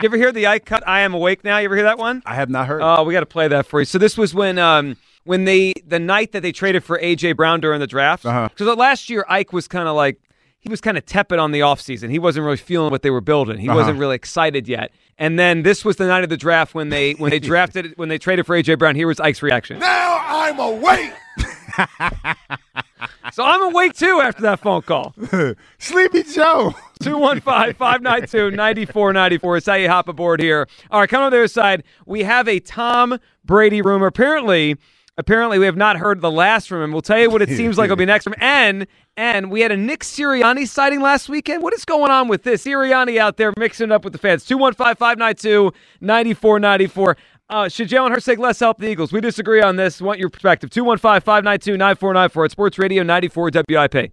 You 0.00 0.06
ever 0.06 0.16
hear 0.16 0.32
the 0.32 0.46
Ike 0.46 0.64
cut? 0.64 0.82
I 0.86 1.00
am 1.00 1.14
awake 1.14 1.44
now. 1.44 1.58
You 1.58 1.66
ever 1.66 1.74
hear 1.76 1.84
that 1.84 1.98
one? 1.98 2.22
I 2.26 2.34
have 2.34 2.48
not 2.50 2.66
heard. 2.66 2.80
Oh, 2.82 3.04
we 3.04 3.12
got 3.12 3.20
to 3.20 3.26
play 3.26 3.48
that 3.48 3.66
for 3.66 3.80
you. 3.80 3.84
So 3.84 3.98
this 3.98 4.16
was 4.16 4.34
when 4.34 4.58
um 4.58 4.96
when 5.24 5.44
they 5.44 5.74
the 5.86 5.98
night 5.98 6.32
that 6.32 6.42
they 6.42 6.52
traded 6.52 6.84
for 6.84 6.98
AJ 6.98 7.36
Brown 7.36 7.60
during 7.60 7.80
the 7.80 7.86
draft. 7.86 8.24
Uh-huh. 8.26 8.48
Because 8.48 8.76
last 8.76 9.10
year 9.10 9.24
Ike 9.28 9.52
was 9.52 9.68
kind 9.68 9.88
of 9.88 9.94
like 9.96 10.18
he 10.60 10.68
was 10.68 10.80
kind 10.80 10.98
of 10.98 11.06
tepid 11.06 11.38
on 11.38 11.52
the 11.52 11.60
offseason. 11.60 12.10
He 12.10 12.18
wasn't 12.18 12.44
really 12.44 12.56
feeling 12.58 12.90
what 12.90 13.02
they 13.02 13.10
were 13.10 13.20
building. 13.20 13.58
He 13.58 13.68
Uh-huh. 13.68 13.78
wasn't 13.78 13.98
really 13.98 14.16
excited 14.16 14.68
yet. 14.68 14.90
And 15.18 15.38
then 15.38 15.62
this 15.62 15.84
was 15.84 15.96
the 15.96 16.06
night 16.06 16.24
of 16.24 16.30
the 16.30 16.36
draft 16.36 16.74
when 16.74 16.88
they 16.88 17.12
when 17.12 17.30
they 17.30 17.38
drafted 17.50 17.92
when 17.96 18.08
they 18.08 18.18
traded 18.18 18.46
for 18.46 18.56
AJ 18.56 18.78
Brown. 18.78 18.94
Here 18.94 19.06
was 19.06 19.20
Ike's 19.20 19.42
reaction. 19.42 19.78
now 19.78 20.18
I'm 20.26 20.58
awake. 20.58 21.12
So 23.32 23.44
I'm 23.44 23.62
awake 23.62 23.94
too 23.94 24.20
after 24.22 24.42
that 24.42 24.60
phone 24.60 24.82
call. 24.82 25.14
Sleepy 25.78 26.22
Joe. 26.24 26.74
215-592-9494 27.02 29.56
is 29.58 29.66
how 29.66 29.74
you 29.74 29.88
hop 29.88 30.08
aboard 30.08 30.40
here. 30.40 30.66
All 30.90 30.98
right, 31.00 31.08
come 31.08 31.22
on 31.22 31.30
the 31.30 31.36
other 31.38 31.48
side. 31.48 31.82
We 32.04 32.24
have 32.24 32.46
a 32.48 32.60
Tom 32.60 33.18
Brady 33.44 33.80
rumor. 33.80 34.06
Apparently, 34.06 34.76
apparently 35.16 35.58
we 35.58 35.64
have 35.64 35.78
not 35.78 35.96
heard 35.96 36.20
the 36.20 36.30
last 36.30 36.68
from 36.68 36.82
him. 36.82 36.92
We'll 36.92 37.00
tell 37.02 37.18
you 37.18 37.30
what 37.30 37.40
it 37.40 37.48
seems 37.50 37.78
like 37.78 37.88
will 37.88 37.96
be 37.96 38.04
next 38.04 38.24
from. 38.24 38.34
And 38.38 38.86
and 39.16 39.50
we 39.50 39.62
had 39.62 39.72
a 39.72 39.76
Nick 39.76 40.00
Sirianni 40.00 40.68
sighting 40.68 41.00
last 41.00 41.28
weekend. 41.30 41.62
What 41.62 41.72
is 41.72 41.86
going 41.86 42.10
on 42.10 42.28
with 42.28 42.42
this? 42.42 42.64
Sirianni 42.64 43.16
out 43.18 43.38
there 43.38 43.52
mixing 43.56 43.86
it 43.86 43.92
up 43.92 44.04
with 44.04 44.12
the 44.12 44.18
fans. 44.18 44.44
215-592-9494. 44.46 47.16
Uh, 47.50 47.68
should 47.68 47.88
Jalen 47.88 48.10
Hurts 48.12 48.24
take 48.26 48.38
less 48.38 48.60
help 48.60 48.78
the 48.78 48.88
Eagles? 48.88 49.12
We 49.12 49.20
disagree 49.20 49.60
on 49.60 49.74
this. 49.74 50.00
Want 50.00 50.20
your 50.20 50.30
perspective. 50.30 50.70
215-592-9494 50.70 52.44
at 52.44 52.50
Sports 52.52 52.78
Radio 52.78 53.02
94 53.02 53.50
WIP. 53.68 54.12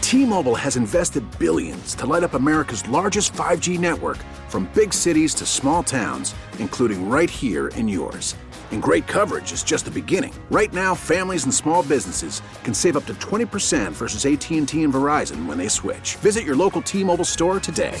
T-Mobile 0.00 0.54
has 0.54 0.76
invested 0.76 1.24
billions 1.40 1.96
to 1.96 2.06
light 2.06 2.22
up 2.22 2.34
America's 2.34 2.86
largest 2.88 3.32
5G 3.32 3.80
network 3.80 4.18
from 4.48 4.70
big 4.72 4.94
cities 4.94 5.34
to 5.34 5.44
small 5.44 5.82
towns, 5.82 6.36
including 6.60 7.08
right 7.08 7.28
here 7.28 7.68
in 7.68 7.88
yours. 7.88 8.36
And 8.70 8.80
great 8.80 9.08
coverage 9.08 9.50
is 9.50 9.64
just 9.64 9.86
the 9.86 9.90
beginning. 9.90 10.32
Right 10.50 10.72
now, 10.72 10.94
families 10.94 11.44
and 11.44 11.52
small 11.52 11.82
businesses 11.82 12.42
can 12.62 12.74
save 12.74 12.96
up 12.96 13.06
to 13.06 13.14
20% 13.14 13.90
versus 13.90 14.24
AT&T 14.24 14.82
and 14.82 14.94
Verizon 14.94 15.46
when 15.46 15.58
they 15.58 15.68
switch. 15.68 16.14
Visit 16.16 16.44
your 16.44 16.56
local 16.56 16.80
T-Mobile 16.82 17.24
store 17.24 17.58
today. 17.58 18.00